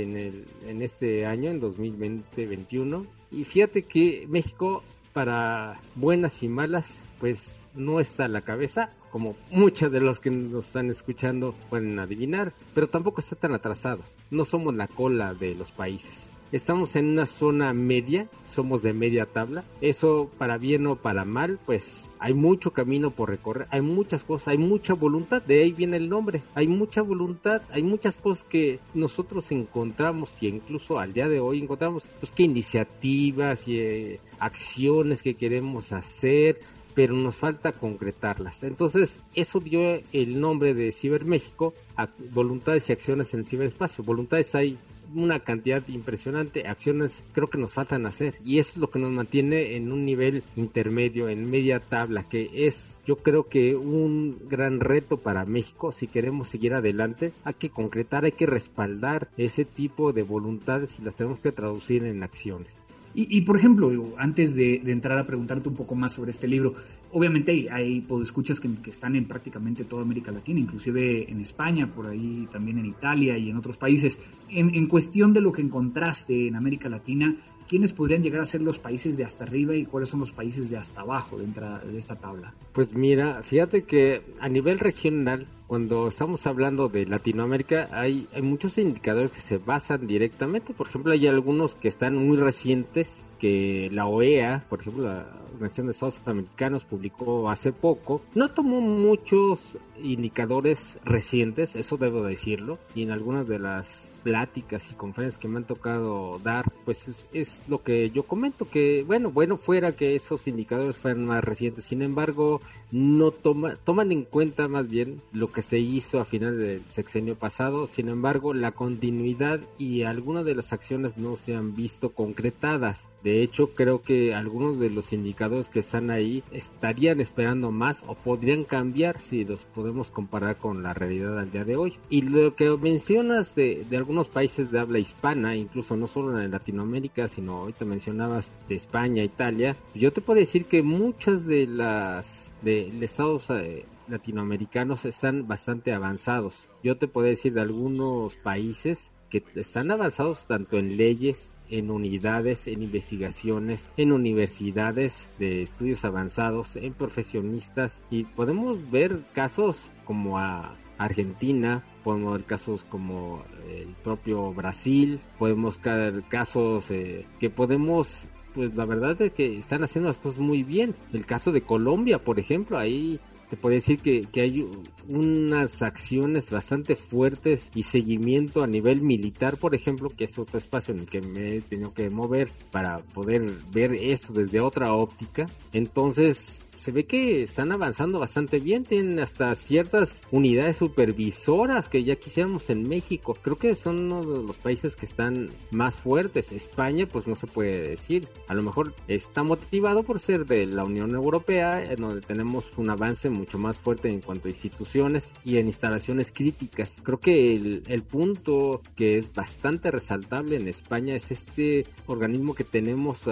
en, 0.00 0.82
este 0.82 1.26
año, 1.26 1.50
en 1.50 1.60
2020-21. 1.60 3.06
Y 3.30 3.44
fíjate 3.44 3.82
que 3.82 4.26
México 4.28 4.82
para 5.12 5.78
buenas 5.94 6.42
y 6.42 6.48
malas, 6.48 6.86
pues 7.20 7.38
no 7.74 8.00
está 8.00 8.24
a 8.24 8.28
la 8.28 8.42
cabeza, 8.42 8.90
como 9.10 9.36
muchos 9.50 9.92
de 9.92 10.00
los 10.00 10.20
que 10.20 10.30
nos 10.30 10.66
están 10.66 10.90
escuchando 10.90 11.54
pueden 11.68 11.98
adivinar, 11.98 12.54
pero 12.74 12.88
tampoco 12.88 13.20
está 13.20 13.36
tan 13.36 13.54
atrasado. 13.54 14.02
No 14.30 14.44
somos 14.44 14.74
la 14.74 14.88
cola 14.88 15.34
de 15.34 15.54
los 15.54 15.70
países. 15.70 16.31
Estamos 16.52 16.96
en 16.96 17.06
una 17.06 17.24
zona 17.24 17.72
media, 17.72 18.28
somos 18.50 18.82
de 18.82 18.92
media 18.92 19.24
tabla. 19.24 19.64
Eso 19.80 20.30
para 20.36 20.58
bien 20.58 20.86
o 20.86 20.96
para 20.96 21.24
mal, 21.24 21.58
pues 21.64 22.10
hay 22.18 22.34
mucho 22.34 22.72
camino 22.72 23.10
por 23.10 23.30
recorrer, 23.30 23.66
hay 23.70 23.80
muchas 23.80 24.22
cosas, 24.22 24.48
hay 24.48 24.58
mucha 24.58 24.92
voluntad, 24.92 25.40
de 25.40 25.62
ahí 25.62 25.72
viene 25.72 25.96
el 25.96 26.10
nombre, 26.10 26.42
hay 26.54 26.68
mucha 26.68 27.00
voluntad, 27.00 27.62
hay 27.70 27.82
muchas 27.82 28.18
cosas 28.18 28.44
que 28.44 28.80
nosotros 28.92 29.50
encontramos 29.50 30.30
y 30.42 30.48
incluso 30.48 30.98
al 30.98 31.14
día 31.14 31.26
de 31.26 31.40
hoy 31.40 31.62
encontramos 31.62 32.06
pues 32.20 32.30
qué 32.32 32.42
iniciativas 32.42 33.66
y 33.66 33.78
eh, 33.78 34.20
acciones 34.38 35.22
que 35.22 35.36
queremos 35.36 35.90
hacer, 35.92 36.60
pero 36.94 37.14
nos 37.14 37.36
falta 37.36 37.72
concretarlas. 37.72 38.62
Entonces, 38.62 39.18
eso 39.34 39.58
dio 39.58 39.80
el 40.12 40.38
nombre 40.38 40.74
de 40.74 40.92
Ciber 40.92 41.24
México 41.24 41.72
a 41.96 42.08
voluntades 42.30 42.90
y 42.90 42.92
acciones 42.92 43.32
en 43.32 43.40
el 43.40 43.46
ciberespacio. 43.46 44.04
Voluntades 44.04 44.54
hay 44.54 44.78
una 45.14 45.40
cantidad 45.40 45.86
impresionante, 45.88 46.66
acciones 46.66 47.24
creo 47.32 47.48
que 47.48 47.58
nos 47.58 47.72
faltan 47.72 48.06
hacer 48.06 48.36
y 48.44 48.58
eso 48.58 48.72
es 48.72 48.76
lo 48.78 48.90
que 48.90 48.98
nos 48.98 49.10
mantiene 49.10 49.76
en 49.76 49.92
un 49.92 50.04
nivel 50.04 50.42
intermedio, 50.56 51.28
en 51.28 51.50
media 51.50 51.80
tabla, 51.80 52.24
que 52.28 52.50
es 52.66 52.96
yo 53.06 53.16
creo 53.16 53.44
que 53.48 53.74
un 53.74 54.48
gran 54.48 54.80
reto 54.80 55.16
para 55.16 55.44
México 55.44 55.92
si 55.92 56.06
queremos 56.06 56.48
seguir 56.48 56.74
adelante, 56.74 57.32
hay 57.44 57.54
que 57.54 57.70
concretar, 57.70 58.24
hay 58.24 58.32
que 58.32 58.46
respaldar 58.46 59.28
ese 59.36 59.64
tipo 59.64 60.12
de 60.12 60.22
voluntades 60.22 60.90
y 60.98 61.04
las 61.04 61.14
tenemos 61.14 61.38
que 61.38 61.52
traducir 61.52 62.04
en 62.04 62.22
acciones. 62.22 62.68
Y, 63.14 63.42
por 63.42 63.58
ejemplo, 63.58 63.90
antes 64.16 64.54
de, 64.54 64.76
entrar 64.86 65.18
a 65.18 65.26
preguntarte 65.26 65.68
un 65.68 65.74
poco 65.74 65.94
más 65.94 66.14
sobre 66.14 66.30
este 66.30 66.48
libro, 66.48 66.74
obviamente 67.12 67.52
hay, 67.52 67.68
hay 67.68 68.00
podescuchas 68.00 68.58
que, 68.60 68.68
están 68.90 69.16
en 69.16 69.26
prácticamente 69.26 69.84
toda 69.84 70.02
América 70.02 70.32
Latina, 70.32 70.60
inclusive 70.60 71.30
en 71.30 71.40
España, 71.40 71.86
por 71.86 72.06
ahí 72.06 72.48
también 72.50 72.78
en 72.78 72.86
Italia 72.86 73.38
y 73.38 73.50
en 73.50 73.56
otros 73.56 73.76
países. 73.76 74.18
En, 74.48 74.74
en 74.74 74.86
cuestión 74.86 75.32
de 75.32 75.40
lo 75.40 75.52
que 75.52 75.62
encontraste 75.62 76.48
en 76.48 76.56
América 76.56 76.88
Latina, 76.88 77.36
¿quiénes 77.68 77.92
podrían 77.92 78.22
llegar 78.22 78.42
a 78.42 78.46
ser 78.46 78.60
los 78.60 78.78
países 78.78 79.16
de 79.16 79.24
hasta 79.24 79.44
arriba 79.44 79.74
y 79.74 79.86
cuáles 79.86 80.10
son 80.10 80.20
los 80.20 80.32
países 80.32 80.70
de 80.70 80.76
hasta 80.76 81.02
abajo 81.02 81.38
dentro 81.38 81.78
de 81.78 81.98
esta 81.98 82.16
tabla? 82.16 82.54
Pues 82.72 82.92
mira, 82.94 83.42
fíjate 83.42 83.84
que 83.84 84.22
a 84.40 84.48
nivel 84.48 84.78
regional, 84.78 85.46
cuando 85.66 86.08
estamos 86.08 86.46
hablando 86.46 86.88
de 86.88 87.06
Latinoamérica, 87.06 87.88
hay, 87.90 88.26
hay 88.34 88.42
muchos 88.42 88.76
indicadores 88.78 89.30
que 89.32 89.40
se 89.40 89.58
basan 89.58 90.06
directamente. 90.06 90.74
Por 90.74 90.88
ejemplo, 90.88 91.12
hay 91.12 91.26
algunos 91.26 91.74
que 91.74 91.88
están 91.88 92.16
muy 92.16 92.36
recientes 92.36 93.22
que 93.42 93.90
la 93.90 94.06
OEA, 94.06 94.64
por 94.68 94.80
ejemplo, 94.80 95.02
la 95.02 95.26
Organización 95.54 95.88
de 95.88 95.92
Estados 95.94 96.20
Americanos, 96.26 96.84
publicó 96.84 97.50
hace 97.50 97.72
poco, 97.72 98.22
no 98.36 98.52
tomó 98.52 98.80
muchos 98.80 99.76
indicadores 100.00 100.96
recientes, 101.04 101.74
eso 101.74 101.96
debo 101.96 102.22
decirlo, 102.22 102.78
y 102.94 103.02
en 103.02 103.10
algunas 103.10 103.48
de 103.48 103.58
las 103.58 104.08
pláticas 104.22 104.88
y 104.92 104.94
conferencias 104.94 105.40
que 105.40 105.48
me 105.48 105.56
han 105.56 105.64
tocado 105.64 106.38
dar, 106.38 106.66
pues 106.84 107.26
es, 107.32 107.62
lo 107.66 107.82
que 107.82 108.10
yo 108.10 108.22
comento, 108.22 108.70
que 108.70 109.02
bueno, 109.02 109.32
bueno 109.32 109.56
fuera 109.56 109.90
que 109.90 110.14
esos 110.14 110.46
indicadores 110.46 110.96
fueran 110.96 111.26
más 111.26 111.42
recientes, 111.42 111.84
sin 111.84 112.02
embargo, 112.02 112.60
no 112.92 113.30
toma, 113.30 113.76
toman 113.76 114.12
en 114.12 114.24
cuenta 114.24 114.68
más 114.68 114.88
bien 114.88 115.22
lo 115.32 115.50
que 115.50 115.62
se 115.62 115.78
hizo 115.78 116.20
a 116.20 116.26
finales 116.26 116.58
del 116.58 116.82
sexenio 116.90 117.36
pasado, 117.36 117.86
sin 117.86 118.08
embargo, 118.08 118.52
la 118.52 118.72
continuidad 118.72 119.60
y 119.78 120.02
algunas 120.02 120.44
de 120.44 120.54
las 120.54 120.74
acciones 120.74 121.16
no 121.16 121.36
se 121.36 121.56
han 121.56 121.74
visto 121.74 122.10
concretadas. 122.10 123.08
De 123.22 123.42
hecho, 123.42 123.68
creo 123.68 124.02
que 124.02 124.34
algunos 124.34 124.80
de 124.80 124.90
los 124.90 125.12
indicadores 125.12 125.68
que 125.68 125.78
están 125.78 126.10
ahí 126.10 126.42
estarían 126.50 127.20
esperando 127.20 127.70
más 127.70 128.02
o 128.08 128.14
podrían 128.14 128.64
cambiar 128.64 129.20
si 129.20 129.44
los 129.44 129.60
podemos 129.60 130.10
comparar 130.10 130.56
con 130.56 130.82
la 130.82 130.92
realidad 130.92 131.38
al 131.38 131.52
día 131.52 131.64
de 131.64 131.76
hoy. 131.76 131.94
Y 132.10 132.22
lo 132.22 132.56
que 132.56 132.68
mencionas 132.76 133.54
de, 133.54 133.86
de 133.88 133.96
algunos 133.96 134.28
países 134.28 134.72
de 134.72 134.80
habla 134.80 134.98
hispana, 134.98 135.54
incluso 135.54 135.96
no 135.96 136.08
solo 136.08 136.38
en 136.40 136.50
Latinoamérica, 136.50 137.28
sino 137.28 137.58
ahorita 137.58 137.84
mencionabas 137.84 138.50
de 138.68 138.74
España, 138.74 139.22
Italia, 139.22 139.76
yo 139.94 140.12
te 140.12 140.20
puedo 140.20 140.40
decir 140.40 140.66
que 140.66 140.82
muchas 140.82 141.46
de 141.46 141.68
las 141.68 142.41
de, 142.62 142.88
estados 143.02 143.50
eh, 143.50 143.86
latinoamericanos 144.08 145.04
están 145.04 145.46
bastante 145.46 145.92
avanzados. 145.92 146.68
Yo 146.82 146.96
te 146.96 147.08
puedo 147.08 147.26
decir 147.26 147.54
de 147.54 147.60
algunos 147.60 148.36
países 148.36 149.10
que 149.30 149.42
están 149.54 149.90
avanzados 149.90 150.46
tanto 150.46 150.78
en 150.78 150.96
leyes, 150.98 151.56
en 151.70 151.90
unidades, 151.90 152.66
en 152.66 152.82
investigaciones, 152.82 153.90
en 153.96 154.12
universidades 154.12 155.30
de 155.38 155.62
estudios 155.62 156.04
avanzados, 156.04 156.76
en 156.76 156.92
profesionistas 156.92 158.02
y 158.10 158.24
podemos 158.24 158.90
ver 158.90 159.20
casos 159.32 159.78
como 160.04 160.38
a 160.38 160.74
Argentina, 160.98 161.82
podemos 162.04 162.34
ver 162.34 162.44
casos 162.44 162.84
como 162.84 163.42
el 163.70 163.88
propio 164.04 164.52
Brasil, 164.52 165.18
podemos 165.38 165.80
ver 165.82 166.22
casos 166.28 166.90
eh, 166.90 167.24
que 167.40 167.48
podemos 167.48 168.26
pues 168.54 168.74
la 168.74 168.84
verdad 168.84 169.20
es 169.20 169.32
que 169.32 169.58
están 169.58 169.84
haciendo 169.84 170.08
las 170.08 170.18
cosas 170.18 170.40
muy 170.40 170.62
bien. 170.62 170.94
El 171.12 171.26
caso 171.26 171.52
de 171.52 171.62
Colombia, 171.62 172.18
por 172.18 172.38
ejemplo, 172.38 172.78
ahí 172.78 173.18
te 173.50 173.56
puedo 173.58 173.74
decir 173.74 173.98
que, 173.98 174.22
que, 174.32 174.40
hay 174.40 174.66
unas 175.08 175.82
acciones 175.82 176.50
bastante 176.50 176.96
fuertes 176.96 177.68
y 177.74 177.82
seguimiento 177.82 178.62
a 178.62 178.66
nivel 178.66 179.02
militar, 179.02 179.58
por 179.58 179.74
ejemplo, 179.74 180.08
que 180.08 180.24
es 180.24 180.38
otro 180.38 180.56
espacio 180.56 180.94
en 180.94 181.00
el 181.00 181.06
que 181.06 181.20
me 181.20 181.56
he 181.56 181.60
tenido 181.60 181.92
que 181.92 182.08
mover 182.08 182.48
para 182.70 183.00
poder 183.00 183.42
ver 183.70 183.92
eso 183.92 184.32
desde 184.32 184.60
otra 184.60 184.94
óptica. 184.94 185.44
Entonces, 185.74 186.60
se 186.82 186.90
ve 186.90 187.04
que 187.04 187.44
están 187.44 187.70
avanzando 187.70 188.18
bastante 188.18 188.58
bien, 188.58 188.82
tienen 188.82 189.20
hasta 189.20 189.54
ciertas 189.54 190.20
unidades 190.32 190.78
supervisoras 190.78 191.88
que 191.88 192.02
ya 192.02 192.16
quisiéramos 192.16 192.70
en 192.70 192.88
México. 192.88 193.36
Creo 193.40 193.56
que 193.56 193.76
son 193.76 194.00
uno 194.00 194.22
de 194.22 194.42
los 194.42 194.56
países 194.56 194.96
que 194.96 195.06
están 195.06 195.50
más 195.70 195.94
fuertes. 195.94 196.50
España, 196.50 197.06
pues 197.06 197.28
no 197.28 197.36
se 197.36 197.46
puede 197.46 197.90
decir. 197.90 198.28
A 198.48 198.54
lo 198.54 198.62
mejor 198.62 198.94
está 199.06 199.44
motivado 199.44 200.02
por 200.02 200.18
ser 200.18 200.44
de 200.44 200.66
la 200.66 200.82
Unión 200.82 201.14
Europea, 201.14 201.84
en 201.84 202.00
donde 202.00 202.20
tenemos 202.20 202.68
un 202.76 202.90
avance 202.90 203.30
mucho 203.30 203.58
más 203.58 203.76
fuerte 203.76 204.08
en 204.08 204.20
cuanto 204.20 204.48
a 204.48 204.50
instituciones 204.50 205.30
y 205.44 205.58
en 205.58 205.68
instalaciones 205.68 206.32
críticas. 206.32 206.96
Creo 207.04 207.20
que 207.20 207.54
el, 207.54 207.84
el 207.86 208.02
punto 208.02 208.82
que 208.96 209.18
es 209.18 209.32
bastante 209.32 209.92
resaltable 209.92 210.56
en 210.56 210.66
España 210.66 211.14
es 211.14 211.30
este 211.30 211.86
organismo 212.06 212.54
que 212.54 212.64
tenemos 212.64 213.28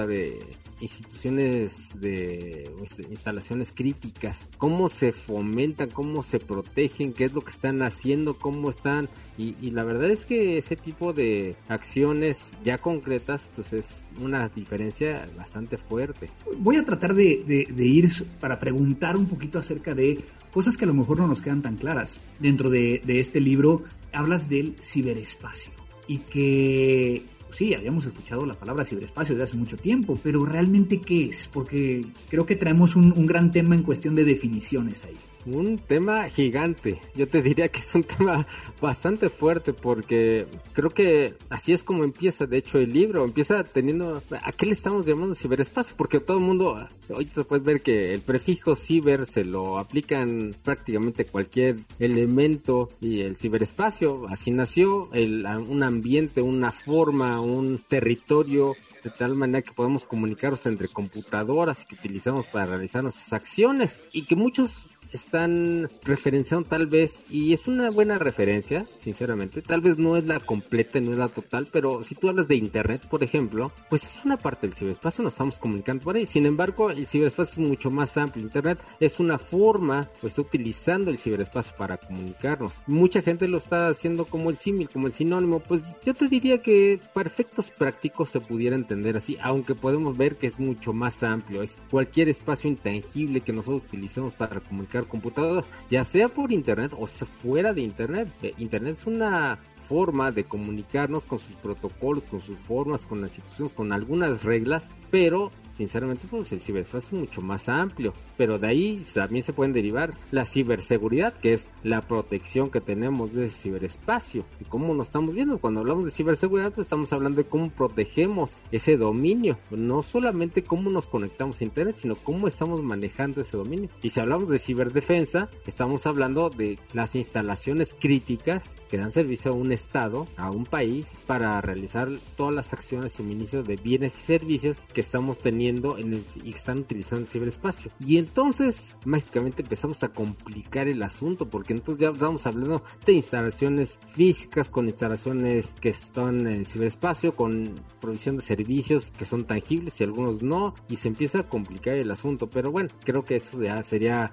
instituciones 0.81 1.73
de 1.95 2.71
este, 2.83 3.03
instalaciones 3.11 3.73
críticas, 3.73 4.47
cómo 4.59 4.89
se 4.89 5.13
fomentan, 5.13 5.91
cómo 5.91 6.23
se 6.23 6.39
protegen, 6.39 7.13
qué 7.13 7.25
es 7.25 7.33
lo 7.33 7.43
que 7.43 7.51
están 7.51 7.83
haciendo, 7.83 8.35
cómo 8.35 8.71
están 8.71 9.09
y, 9.39 9.71
la 9.71 9.85
verdad 9.85 10.11
es 10.11 10.27
que 10.27 10.59
ese 10.59 10.77
tipo 10.77 11.15
de 11.15 11.57
acciones 11.69 12.37
ya 12.63 12.77
concretas 12.77 13.49
pues 13.57 13.73
es 13.73 13.87
una 14.21 14.51
diferencia 14.51 15.27
bastante 15.35 15.79
fuerte. 15.79 16.29
Voy 16.59 16.77
a 16.77 16.85
tratar 16.85 17.15
de, 17.15 17.67
ir 17.79 18.11
para 18.39 18.61
preguntar 18.61 19.17
un 19.17 19.27
poquito 19.27 19.59
acerca 19.59 19.95
de 19.95 20.21
cosas 20.53 20.77
que 20.77 20.85
a 20.85 20.89
lo 20.89 20.95
mejor 20.95 21.19
no 21.21 21.27
nos 21.27 21.41
quedan 21.41 21.63
tan 21.63 21.77
claras. 21.77 22.21
Dentro 22.39 22.69
de, 22.69 23.01
de 23.03 23.21
este 23.21 23.41
libro 23.41 23.85
hablas 24.13 24.51
del 24.51 24.77
ciberespacio 24.83 25.73
y 26.07 26.19
que 26.19 27.23
sí, 27.53 27.75
habíamos 27.75 28.07
escuchado 28.07 28.45
la 28.47 28.55
palabra 28.55 28.85
ciberespacio 28.85 29.35
desde 29.35 29.51
hace 29.51 29.57
mucho 29.57 29.77
tiempo, 29.77 30.19
pero 30.23 30.45
realmente 30.45 31.01
qué 31.01 31.27
es? 31.27 31.49
Porque 31.53 32.05
creo 32.29 32.47
que 32.47 32.57
traemos 32.57 32.97
un, 32.97 33.13
un 33.13 33.27
gran 33.27 33.51
tema 33.51 33.75
en 33.75 33.83
cuestión 33.83 34.15
de 34.15 34.25
definiciones 34.25 35.05
ahí 35.05 35.17
un 35.47 35.79
tema 35.79 36.29
gigante. 36.29 37.01
Yo 37.15 37.29
te 37.29 37.43
diría 37.43 37.69
que 37.69 37.81
es 37.81 37.95
un 37.95 38.03
tema 38.03 38.47
bastante 38.81 39.29
fuerte 39.29 39.73
porque 39.73 40.47
creo 40.73 40.91
que 40.91 41.35
así 41.49 41.73
es 41.73 41.83
como 41.83 42.05
empieza, 42.05 42.47
de 42.47 42.59
hecho, 42.59 42.79
el 42.79 42.93
libro. 42.93 43.25
Empieza 43.25 43.65
teniendo... 43.65 44.23
¿A 44.43 44.53
qué 44.53 44.67
le 44.67 44.73
estamos 44.73 45.07
llamando 45.07 45.35
ciberespacio? 45.35 45.97
Porque 45.97 46.21
todo 46.21 46.39
el 46.39 46.45
mundo... 46.45 46.89
Hoy 47.09 47.27
te 47.27 47.45
puedes 47.45 47.65
ver 47.65 47.83
que 47.83 48.15
el 48.15 48.21
prefijo 48.21 48.77
ciber 48.77 49.27
se 49.27 49.45
lo 49.45 49.79
aplican 49.79 50.55
prácticamente 50.63 51.25
cualquier 51.25 51.77
elemento 51.99 52.89
y 53.01 53.21
el 53.23 53.37
ciberespacio, 53.37 54.27
así 54.29 54.51
nació, 54.51 55.11
el, 55.13 55.45
un 55.47 55.83
ambiente, 55.83 56.43
una 56.43 56.73
forma, 56.73 57.41
un 57.41 57.79
territorio 57.79 58.75
de 59.03 59.11
tal 59.11 59.35
manera 59.35 59.63
que 59.63 59.73
podemos 59.73 60.05
comunicarnos 60.05 60.65
entre 60.67 60.89
computadoras 60.89 61.85
que 61.85 61.95
utilizamos 61.95 62.47
para 62.47 62.67
realizar 62.67 63.03
nuestras 63.03 63.33
acciones 63.33 64.01
y 64.13 64.25
que 64.25 64.37
muchos 64.37 64.87
están 65.13 65.89
referenciando 66.03 66.69
tal 66.69 66.87
vez, 66.87 67.23
y 67.29 67.53
es 67.53 67.67
una 67.69 67.91
buena 67.91 68.19
referencia, 68.19 68.87
sinceramente, 69.03 69.63
tal 69.63 69.81
vez 69.81 69.99
no 69.99 70.17
es 70.17 70.25
la 70.25 70.41
completa, 70.41 71.01
no 71.01 71.13
es 71.13 71.19
la 71.19 71.29
total, 71.29 71.69
pero 71.71 72.03
si 72.03 72.15
tú 72.15 72.29
hablas 72.29 72.49
de 72.49 72.57
Internet, 72.57 73.07
por 73.09 73.23
ejemplo, 73.23 73.73
pues 73.89 74.03
es 74.05 74.25
una 74.25 74.37
parte 74.37 74.67
del 74.67 74.77
ciberespacio, 74.77 75.25
nos 75.25 75.33
estamos 75.33 75.59
comunicando 75.59 76.05
por 76.05 76.17
ahí. 76.17 76.27
Sin 76.27 76.47
embargo, 76.47 76.91
el 76.91 77.07
ciberespacio 77.07 77.63
es 77.63 77.69
mucho 77.69 77.91
más 77.91 78.17
amplio. 78.17 78.45
Internet 78.45 78.79
es 78.99 79.21
una 79.21 79.39
forma, 79.39 80.09
pues 80.21 80.33
está 80.33 80.43
utilizando 80.43 81.11
el 81.11 81.19
ciberespacio 81.19 81.75
para 81.77 81.97
comunicarnos. 81.97 82.75
Mucha 82.87 83.23
gente 83.23 83.49
lo 83.49 83.59
está 83.59 83.89
haciendo 83.89 84.25
como 84.25 84.51
el 84.51 84.57
símil, 84.57 84.89
como 84.89 85.07
el 85.07 85.13
sinónimo, 85.13 85.61
pues 85.61 85.83
yo 86.05 86.15
te 86.15 86.29
diría 86.29 86.63
que 86.63 87.01
para 87.13 87.29
efectos 87.29 87.71
prácticos 87.71 88.31
se 88.31 88.41
pudiera 88.41 88.77
entender 88.77 89.17
así, 89.17 89.37
aunque 89.43 89.75
podemos 89.75 90.17
ver 90.17 90.37
que 90.37 90.47
es 90.47 90.59
mucho 90.59 90.93
más 90.93 91.23
amplio, 91.23 91.63
es 91.63 91.77
cualquier 91.91 92.29
espacio 92.29 92.71
intangible 92.71 93.41
que 93.41 93.53
nosotros 93.53 93.83
utilicemos 93.87 94.35
para 94.35 94.61
comunicar 94.61 95.00
computadoras, 95.07 95.65
ya 95.91 96.05
sea 96.05 96.29
por 96.29 96.53
internet 96.53 96.93
o 96.99 97.07
sea 97.07 97.27
fuera 97.27 97.73
de 97.73 97.83
internet. 97.83 98.29
Eh, 98.43 98.55
internet 98.59 98.97
es 98.99 99.07
una 99.07 99.59
forma 99.89 100.31
de 100.31 100.45
comunicarnos 100.45 101.25
con 101.25 101.41
sus 101.41 101.57
protocolos, 101.57 102.23
con 102.25 102.41
sus 102.41 102.57
formas, 102.59 103.03
con 103.03 103.21
las 103.21 103.37
instituciones, 103.37 103.75
con 103.75 103.93
algunas 103.93 104.45
reglas, 104.45 104.89
pero 105.11 105.51
sinceramente 105.81 106.27
pues 106.31 106.53
el 106.53 106.61
ciberespacio 106.61 107.09
es 107.09 107.25
mucho 107.25 107.41
más 107.41 107.67
amplio, 107.71 108.13
pero 108.37 108.59
de 108.59 108.69
ahí 108.69 109.03
también 109.15 109.43
se 109.43 109.55
pueden 109.55 109.73
derivar 109.73 110.13
la 110.31 110.45
ciberseguridad, 110.45 111.33
que 111.33 111.55
es 111.55 111.69
la 111.83 112.03
protección 112.03 112.71
que 112.71 112.83
tenemos 112.83 113.33
de 113.33 113.47
ese 113.47 113.57
ciberespacio. 113.57 114.45
Y 114.61 114.65
cómo 114.65 114.93
nos 114.93 115.07
estamos 115.07 115.35
viendo, 115.35 115.57
cuando 115.57 115.81
hablamos 115.81 116.05
de 116.05 116.11
ciberseguridad 116.11 116.73
pues 116.75 116.85
estamos 116.85 117.11
hablando 117.15 117.43
de 117.43 117.49
cómo 117.49 117.71
protegemos 117.71 118.53
ese 118.71 118.99
dominio, 118.99 119.57
no 119.71 120.03
solamente 120.03 120.63
cómo 120.63 120.91
nos 120.91 121.07
conectamos 121.07 121.59
a 121.59 121.65
internet, 121.65 121.97
sino 121.99 122.15
cómo 122.15 122.47
estamos 122.47 122.83
manejando 122.83 123.41
ese 123.41 123.57
dominio. 123.57 123.89
Y 124.03 124.11
si 124.11 124.21
hablamos 124.21 124.51
de 124.51 124.59
ciberdefensa, 124.59 125.49
estamos 125.67 126.07
hablando 126.07 126.51
de 126.51 126.79
las 126.93 127.15
instalaciones 127.15 127.95
críticas 127.99 128.77
que 128.91 128.99
dan 128.99 129.13
servicio 129.13 129.53
a 129.53 129.55
un 129.55 129.73
estado, 129.73 130.27
a 130.37 130.51
un 130.51 130.67
país, 130.67 131.07
para 131.27 131.59
realizar 131.63 132.09
todas 132.37 132.55
las 132.55 132.73
acciones 132.75 133.15
y 133.15 133.17
suministro 133.17 133.63
de 133.63 133.77
bienes 133.77 134.13
y 134.19 134.27
servicios 134.27 134.79
que 134.93 135.01
estamos 135.01 135.39
teniendo 135.39 135.70
en 135.71 136.15
el, 136.15 136.25
y 136.45 136.51
están 136.51 136.81
utilizando 136.81 137.25
el 137.25 137.31
ciberespacio. 137.31 137.91
Y 138.05 138.19
entonces 138.19 138.97
mágicamente 139.05 139.63
empezamos 139.63 140.03
a 140.03 140.09
complicar 140.09 140.89
el 140.89 141.03
asunto 141.03 141.49
porque 141.49 141.73
entonces 141.73 142.03
ya 142.03 142.11
estamos 142.11 142.47
hablando 142.47 142.83
de 143.05 143.13
instalaciones 143.13 143.99
físicas 144.13 144.69
con 144.69 144.87
instalaciones 144.87 145.73
que 145.81 145.91
están 145.91 146.41
en 146.41 146.49
el 146.49 146.67
ciberespacio, 146.67 147.35
con 147.35 147.75
provisión 148.01 148.37
de 148.37 148.43
servicios 148.43 149.11
que 149.19 149.25
son 149.25 149.45
tangibles 149.45 150.01
y 150.01 150.05
algunos 150.05 150.43
no, 150.43 150.75
y 150.89 150.97
se 150.97 151.09
empieza 151.09 151.41
a 151.41 151.49
complicar 151.49 151.95
el 151.95 152.11
asunto. 152.11 152.49
Pero 152.49 152.71
bueno, 152.71 152.89
creo 153.05 153.25
que 153.25 153.37
eso 153.37 153.61
ya 153.63 153.83
sería 153.83 154.33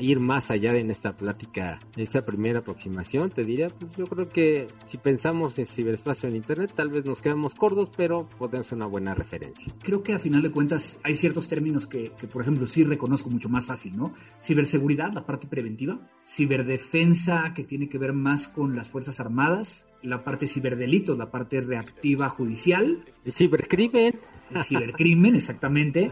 ir 0.00 0.20
más 0.20 0.50
allá 0.50 0.74
en 0.76 0.90
esta 0.90 1.16
plática, 1.16 1.78
en 1.96 2.02
esta 2.02 2.24
primera 2.24 2.60
aproximación, 2.60 3.30
te 3.30 3.44
diría, 3.44 3.68
pues 3.68 3.96
yo 3.96 4.04
creo 4.04 4.28
que 4.28 4.66
si 4.86 4.98
pensamos 4.98 5.58
en 5.58 5.66
ciberespacio 5.66 6.28
en 6.28 6.36
Internet, 6.36 6.72
tal 6.74 6.90
vez 6.90 7.04
nos 7.04 7.20
quedamos 7.20 7.54
cortos, 7.54 7.90
pero 7.96 8.28
podemos 8.38 8.66
ser 8.66 8.76
una 8.76 8.86
buena 8.86 9.14
referencia. 9.14 9.72
Creo 9.82 10.02
que 10.02 10.14
a 10.14 10.18
final 10.18 10.42
de 10.42 10.50
cuentas 10.50 10.98
hay 11.02 11.16
ciertos 11.16 11.48
términos 11.48 11.86
que, 11.86 12.12
que, 12.18 12.26
por 12.26 12.42
ejemplo, 12.42 12.66
sí 12.66 12.84
reconozco 12.84 13.30
mucho 13.30 13.48
más 13.48 13.66
fácil, 13.66 13.96
¿no? 13.96 14.14
Ciberseguridad, 14.42 15.12
la 15.12 15.26
parte 15.26 15.46
preventiva, 15.46 15.98
ciberdefensa, 16.26 17.52
que 17.54 17.64
tiene 17.64 17.88
que 17.88 17.98
ver 17.98 18.12
más 18.12 18.48
con 18.48 18.74
las 18.76 18.88
Fuerzas 18.88 19.20
Armadas, 19.20 19.86
la 20.02 20.22
parte 20.22 20.46
ciberdelitos, 20.46 21.16
la 21.16 21.30
parte 21.30 21.60
reactiva 21.60 22.28
judicial. 22.28 23.04
El 23.24 23.32
cibercrimen. 23.32 24.20
El 24.50 24.64
cibercrimen, 24.64 25.36
exactamente. 25.36 26.10